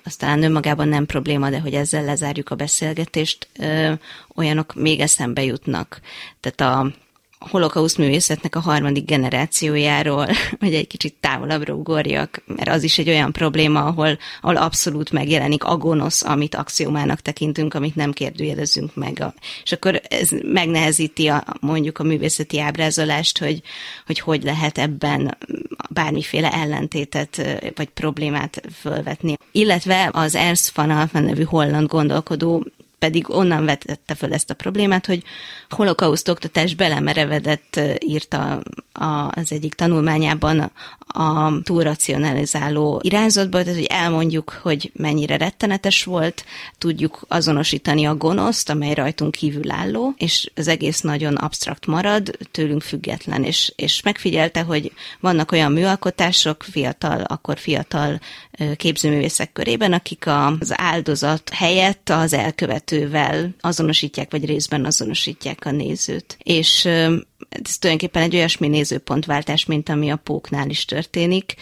aztán 0.03 0.43
önmagában 0.43 0.87
nem 0.87 1.05
probléma, 1.05 1.49
de 1.49 1.59
hogy 1.59 1.73
ezzel 1.73 2.03
lezárjuk 2.03 2.49
a 2.49 2.55
beszélgetést, 2.55 3.47
ö, 3.59 3.93
olyanok 4.35 4.73
még 4.75 4.99
eszembe 4.99 5.43
jutnak. 5.43 5.99
Tehát 6.39 6.75
a 6.75 6.93
holokauszt 7.39 7.97
művészetnek 7.97 8.55
a 8.55 8.59
harmadik 8.59 9.05
generációjáról, 9.05 10.27
vagy 10.59 10.73
egy 10.73 10.87
kicsit 10.87 11.15
távolabbra 11.19 11.73
ugorjak, 11.73 12.43
mert 12.45 12.69
az 12.69 12.83
is 12.83 12.97
egy 12.97 13.09
olyan 13.09 13.31
probléma, 13.31 13.85
ahol, 13.85 14.17
ahol 14.41 14.55
abszolút 14.55 15.11
megjelenik 15.11 15.63
a 15.63 15.77
gonosz, 15.77 16.23
amit 16.23 16.55
axiomának 16.55 17.19
tekintünk, 17.19 17.73
amit 17.73 17.95
nem 17.95 18.11
kérdőjelezünk 18.11 18.95
meg. 18.95 19.19
A, 19.21 19.33
és 19.63 19.71
akkor 19.71 20.01
ez 20.09 20.29
megnehezíti 20.43 21.27
a, 21.27 21.43
mondjuk 21.59 21.99
a 21.99 22.03
művészeti 22.03 22.59
ábrázolást, 22.59 23.37
hogy, 23.37 23.61
hogy 24.05 24.19
hogy 24.19 24.43
lehet 24.43 24.77
ebben 24.77 25.37
bármiféle 25.89 26.51
ellentétet 26.51 27.59
vagy 27.75 27.89
problémát 27.89 28.61
fölvetni. 28.73 29.37
Illetve 29.51 30.09
az 30.13 30.35
Ernst 30.35 30.75
van 30.75 30.89
Alphen 30.89 31.23
nevű 31.23 31.43
holland 31.43 31.87
gondolkodó 31.87 32.65
pedig 32.99 33.29
onnan 33.29 33.65
vetette 33.65 34.15
föl 34.15 34.33
ezt 34.33 34.49
a 34.49 34.53
problémát, 34.53 35.05
hogy 35.05 35.23
holokauszt 35.69 36.29
oktatás 36.29 36.75
belemerevedett 36.75 37.79
írta 38.05 38.61
az 39.29 39.51
egyik 39.51 39.73
tanulmányában 39.73 40.71
a 41.07 41.61
túlracionalizáló 41.63 42.99
irányzatba, 43.03 43.61
tehát 43.61 43.77
hogy 43.77 43.87
elmondjuk, 43.89 44.59
hogy 44.61 44.91
mennyire 44.95 45.37
rettenetes 45.37 46.03
volt, 46.03 46.45
tudjuk 46.77 47.25
azonosítani 47.27 48.05
a 48.05 48.15
gonoszt, 48.15 48.69
amely 48.69 48.93
rajtunk 48.93 49.31
kívül 49.31 49.71
álló, 49.71 50.13
és 50.17 50.51
az 50.55 50.67
egész 50.67 51.01
nagyon 51.01 51.35
absztrakt 51.35 51.85
marad, 51.85 52.37
tőlünk 52.51 52.81
független, 52.81 53.43
és, 53.43 53.73
és 53.75 54.01
megfigyelte, 54.01 54.61
hogy 54.61 54.91
vannak 55.19 55.51
olyan 55.51 55.71
műalkotások, 55.71 56.63
fiatal, 56.63 57.21
akkor 57.21 57.57
fiatal 57.57 58.19
képzőművészek 58.75 59.51
körében, 59.51 59.93
akik 59.93 60.25
az 60.59 60.73
áldozat 60.75 61.49
helyett 61.49 62.09
az 62.09 62.33
elkövetővel 62.91 63.55
azonosítják, 63.61 64.31
vagy 64.31 64.45
részben 64.45 64.85
azonosítják 64.85 65.65
a 65.65 65.71
nézőt. 65.71 66.37
És 66.43 66.85
ez 66.85 67.77
tulajdonképpen 67.79 68.23
egy 68.23 68.35
olyasmi 68.35 68.67
nézőpontváltás, 68.67 69.65
mint 69.65 69.89
ami 69.89 70.09
a 70.09 70.15
póknál 70.15 70.69
is 70.69 70.85
történik, 70.85 71.55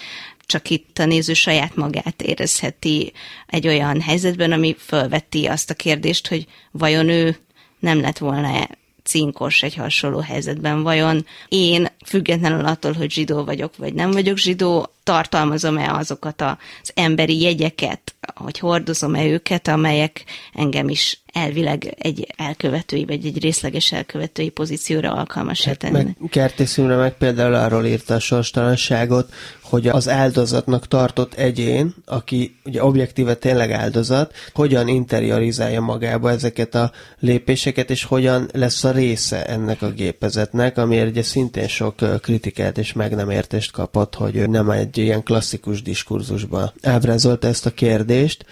csak 0.46 0.70
itt 0.70 0.98
a 0.98 1.06
néző 1.06 1.34
saját 1.34 1.76
magát 1.76 2.22
érezheti 2.22 3.14
egy 3.48 3.68
olyan 3.68 4.02
helyzetben, 4.02 4.52
ami 4.52 4.76
felveti 4.78 5.46
azt 5.46 5.70
a 5.70 5.74
kérdést, 5.74 6.28
hogy 6.28 6.48
vajon 6.72 7.10
ő 7.10 7.38
nem 7.80 8.02
lett 8.02 8.18
volna 8.18 8.68
cinkos 9.08 9.64
egy 9.64 9.76
hasonló 9.76 10.20
helyzetben. 10.20 10.84
Vajon 10.84 11.26
én, 11.48 11.88
függetlenül 12.06 12.66
attól, 12.66 12.94
hogy 12.94 13.12
zsidó 13.12 13.44
vagyok, 13.44 13.78
vagy 13.78 13.94
nem 13.94 14.12
vagyok 14.12 14.38
zsidó, 14.38 14.92
tartalmazom-e 15.04 15.94
azokat 15.94 16.42
az 16.42 16.92
emberi 16.94 17.42
jegyeket, 17.42 18.16
hogy 18.36 18.60
hordozom-e 18.60 19.26
őket, 19.26 19.68
amelyek 19.68 20.24
engem 20.54 20.90
is 20.90 21.20
elvileg 21.34 21.96
egy 22.00 22.28
elkövetői, 22.38 23.06
vagy 23.06 23.26
egy 23.26 23.42
részleges 23.42 23.92
elkövetői 23.92 24.50
pozícióra 24.50 25.14
alkalmas 25.14 25.64
hát, 25.64 25.78
tenni. 25.78 25.94
Meg 25.94 26.16
Kertészimre 26.30 26.96
meg 26.96 27.18
például 27.18 27.54
arról 27.54 27.86
írta 27.86 28.14
a 28.14 28.20
sorstalanságot, 28.20 29.34
hogy 29.70 29.88
az 29.88 30.10
áldozatnak 30.10 30.88
tartott 30.88 31.34
egyén, 31.34 31.96
aki 32.06 32.56
ugye 32.66 32.84
objektíve 32.84 33.34
tényleg 33.34 33.72
áldozat, 33.72 34.34
hogyan 34.54 34.88
interiorizálja 34.88 35.82
magába 35.82 36.30
ezeket 36.30 36.76
a 36.76 36.92
lépéseket, 37.20 37.90
és 37.90 38.04
hogyan 38.04 38.50
lesz 38.54 38.84
a 38.84 38.92
része 38.92 39.46
ennek 39.46 39.82
a 39.82 39.90
gépezetnek, 39.90 40.78
amiért 40.78 41.10
ugye 41.10 41.24
szintén 41.24 41.68
sok 41.68 42.22
kritikát 42.22 42.78
és 42.78 42.94
meg 42.94 43.16
nem 43.16 43.30
értést 43.30 43.72
kapott, 43.72 44.16
hogy 44.16 44.50
nem 44.50 44.70
egy 44.70 44.98
ilyen 44.98 45.24
klasszikus 45.24 45.82
diskurzusba 45.82 46.74
ábrázolta 46.82 47.48
ezt 47.48 47.66
a 47.66 47.72
kérdést, 47.72 48.46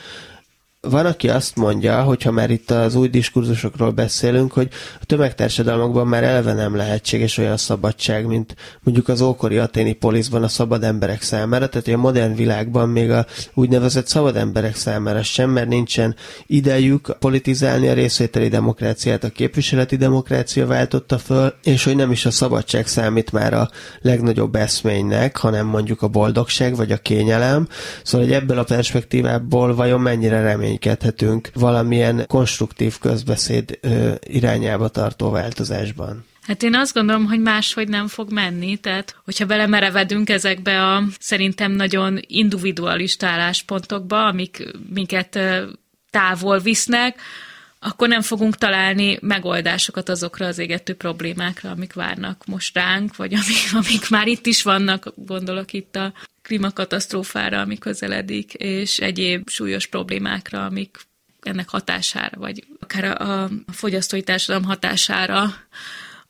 van, 0.90 1.06
aki 1.06 1.30
azt 1.30 1.56
mondja, 1.56 2.02
hogyha 2.02 2.32
már 2.32 2.50
itt 2.50 2.72
az 2.72 2.96
új 2.96 3.08
diskurzusokról 3.08 3.92
beszélünk, 3.92 4.52
hogy 4.52 4.70
a 5.02 5.06
tömegtársadalmakban 5.06 6.08
már 6.08 6.24
eleve 6.24 6.54
nem 6.54 6.76
lehetséges 6.76 7.38
olyan 7.38 7.58
szabadság, 7.58 8.26
mint 8.26 8.56
mondjuk 8.84 9.08
az 9.08 9.22
ókori 9.22 9.58
aténi 9.58 9.94
poliszban 9.94 10.44
a 10.44 10.48
szabad 10.48 10.84
emberek 10.84 11.22
számára, 11.22 11.70
tehát 11.70 11.88
a 11.88 11.98
modern 11.98 12.36
világban 12.36 12.90
még 12.90 13.12
a 13.12 13.26
úgynevezett 13.54 14.08
szabad 14.08 14.36
emberek 14.36 14.76
számára 14.76 15.24
sem, 15.24 15.50
mert 15.50 15.68
nincsen 15.68 16.16
idejük 16.48 17.16
politizálni 17.20 17.88
a 17.88 17.94
részvételi 17.94 18.48
demokráciát, 18.48 19.24
a 19.24 19.30
képviseleti 19.30 19.96
demokrácia 19.96 20.68
váltotta 20.68 21.18
föl, 21.18 21.54
és 21.64 21.84
hogy 21.84 21.96
nem 21.96 22.12
is 22.12 22.26
a 22.26 22.32
szabadság 22.32 22.88
számít 22.88 23.32
már 23.32 23.54
a 23.54 23.70
legnagyobb 24.02 24.56
eszménynek, 24.56 25.38
hanem 25.38 25.66
mondjuk 25.66 26.02
a 26.02 26.08
boldogság 26.08 26.76
vagy 26.76 26.92
a 26.92 26.98
kényelem. 26.98 27.68
Szóval, 28.04 28.28
hogy 28.28 28.36
ebből 28.36 28.58
a 28.58 28.64
perspektívából 28.64 29.76
vajon 29.76 30.02
mennyire 30.02 30.42
remény 30.42 30.75
reménykedhetünk 30.76 31.50
valamilyen 31.54 32.26
konstruktív 32.28 32.98
közbeszéd 33.00 33.80
irányába 34.24 34.88
tartó 34.88 35.30
változásban? 35.30 36.26
Hát 36.42 36.64
én 36.64 36.76
azt 36.76 36.94
gondolom, 36.94 37.26
hogy 37.26 37.40
máshogy 37.40 37.88
nem 37.88 38.08
fog 38.08 38.32
menni, 38.32 38.78
tehát 38.78 39.16
hogyha 39.26 39.46
belemerevedünk 39.46 40.30
ezekbe 40.30 40.84
a 40.84 41.04
szerintem 41.20 41.72
nagyon 41.72 42.20
individualista 42.28 43.28
álláspontokba, 43.28 44.26
amik 44.26 44.72
minket 44.94 45.40
távol 46.10 46.60
visznek, 46.60 47.20
akkor 47.86 48.08
nem 48.08 48.22
fogunk 48.22 48.56
találni 48.56 49.18
megoldásokat 49.22 50.10
azokra 50.10 50.46
az 50.46 50.58
égető 50.58 50.96
problémákra, 50.96 51.70
amik 51.70 51.94
várnak 51.94 52.46
most 52.46 52.76
ránk, 52.76 53.16
vagy 53.16 53.34
amik, 53.34 53.74
amik 53.86 54.10
már 54.10 54.28
itt 54.28 54.46
is 54.46 54.64
vannak, 54.64 55.14
gondolok 55.16 55.74
itt 55.74 55.96
a 55.96 56.14
klímakatasztrófára, 56.42 57.60
ami 57.60 57.78
közeledik, 57.78 58.54
és 58.54 59.00
egyéb 59.00 59.50
súlyos 59.50 59.88
problémákra, 59.88 60.66
amik 60.66 60.98
ennek 61.42 61.70
hatására, 61.70 62.38
vagy 62.40 62.64
akár 62.80 63.22
a, 63.22 63.44
a 63.44 63.50
fogyasztói 63.72 64.22
társadalom 64.22 64.68
hatására 64.68 65.54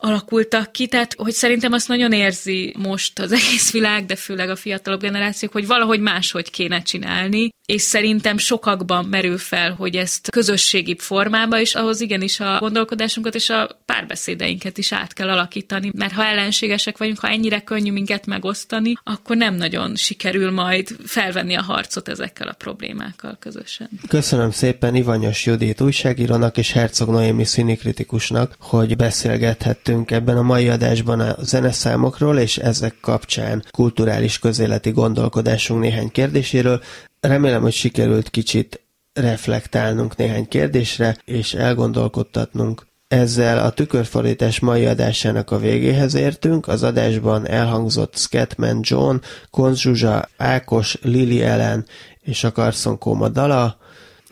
alakultak 0.05 0.71
ki, 0.71 0.87
tehát 0.87 1.13
hogy 1.17 1.31
szerintem 1.31 1.73
azt 1.73 1.87
nagyon 1.87 2.11
érzi 2.11 2.73
most 2.77 3.19
az 3.19 3.31
egész 3.31 3.71
világ, 3.71 4.05
de 4.05 4.15
főleg 4.15 4.49
a 4.49 4.55
fiatalabb 4.55 5.01
generációk, 5.01 5.51
hogy 5.51 5.67
valahogy 5.67 5.99
máshogy 5.99 6.49
kéne 6.49 6.81
csinálni, 6.81 7.49
és 7.65 7.81
szerintem 7.81 8.37
sokakban 8.37 9.05
merül 9.05 9.37
fel, 9.37 9.71
hogy 9.73 9.95
ezt 9.95 10.29
közösségi 10.29 10.95
formába, 10.99 11.59
és 11.59 11.75
ahhoz 11.75 12.01
igenis 12.01 12.39
a 12.39 12.57
gondolkodásunkat 12.59 13.35
és 13.35 13.49
a 13.49 13.81
párbeszédeinket 13.85 14.77
is 14.77 14.91
át 14.91 15.13
kell 15.13 15.29
alakítani, 15.29 15.91
mert 15.95 16.13
ha 16.13 16.25
ellenségesek 16.25 16.97
vagyunk, 16.97 17.19
ha 17.19 17.29
ennyire 17.29 17.59
könnyű 17.59 17.91
minket 17.91 18.25
megosztani, 18.25 18.93
akkor 19.03 19.35
nem 19.37 19.55
nagyon 19.55 19.95
sikerül 19.95 20.51
majd 20.51 20.95
felvenni 21.05 21.55
a 21.55 21.61
harcot 21.61 22.07
ezekkel 22.07 22.47
a 22.47 22.53
problémákkal 22.53 23.37
közösen. 23.39 23.89
Köszönöm 24.07 24.51
szépen 24.51 24.95
Ivanyos 24.95 25.45
Judit 25.45 25.81
újságírónak 25.81 26.57
és 26.57 26.71
Herzog 26.71 27.09
Noémi 27.09 27.45
színikritikusnak, 27.45 28.55
hogy 28.59 28.95
beszélgethettünk 28.95 29.94
ebben 30.05 30.37
a 30.37 30.41
mai 30.41 30.69
adásban 30.69 31.19
a 31.19 31.35
zeneszámokról, 31.39 32.37
és 32.37 32.57
ezek 32.57 32.95
kapcsán 33.01 33.63
kulturális 33.71 34.39
közéleti 34.39 34.91
gondolkodásunk 34.91 35.81
néhány 35.81 36.11
kérdéséről. 36.11 36.81
Remélem, 37.19 37.61
hogy 37.61 37.73
sikerült 37.73 38.29
kicsit 38.29 38.85
reflektálnunk 39.13 40.15
néhány 40.15 40.47
kérdésre, 40.47 41.17
és 41.25 41.53
elgondolkodtatnunk. 41.53 42.85
Ezzel 43.07 43.65
a 43.65 43.69
tükörfordítás 43.69 44.59
mai 44.59 44.85
adásának 44.85 45.51
a 45.51 45.57
végéhez 45.57 46.13
értünk. 46.13 46.67
Az 46.67 46.83
adásban 46.83 47.47
elhangzott 47.47 48.15
Scatman 48.15 48.79
John, 48.81 49.15
Konz 49.49 49.79
Zsuzsa, 49.79 50.29
Ákos, 50.37 50.97
Lili 51.01 51.41
Ellen 51.41 51.85
és 52.21 52.43
a 52.43 52.51
Carson 52.51 52.97
Kóma 52.97 53.29
dala. 53.29 53.77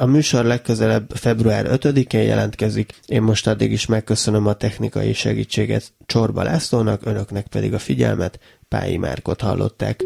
A 0.04 0.06
műsor 0.06 0.46
legközelebb 0.46 1.12
február 1.16 1.66
5-én 1.70 2.22
jelentkezik, 2.22 2.94
én 3.06 3.22
most 3.22 3.48
addig 3.48 3.72
is 3.72 3.86
megköszönöm 3.86 4.48
a 4.48 4.54
technikai 4.54 5.14
segítséget 5.14 5.94
Csorba 6.06 6.44
Lászlónak, 6.44 7.06
önöknek 7.06 7.48
pedig 7.48 7.74
a 7.74 7.80
figyelmet, 7.80 8.40
Pályi 8.68 8.98
Márkot 8.98 9.42
hallották. 9.42 10.04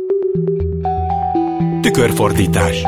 Tükörfordítás 1.81 2.83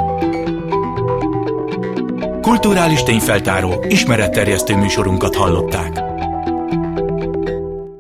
Kulturális 2.42 3.04
tényfeltáró, 3.04 3.86
ismeretterjesztő 3.88 4.76
műsorunkat 4.76 5.36
hallották. 5.36 6.09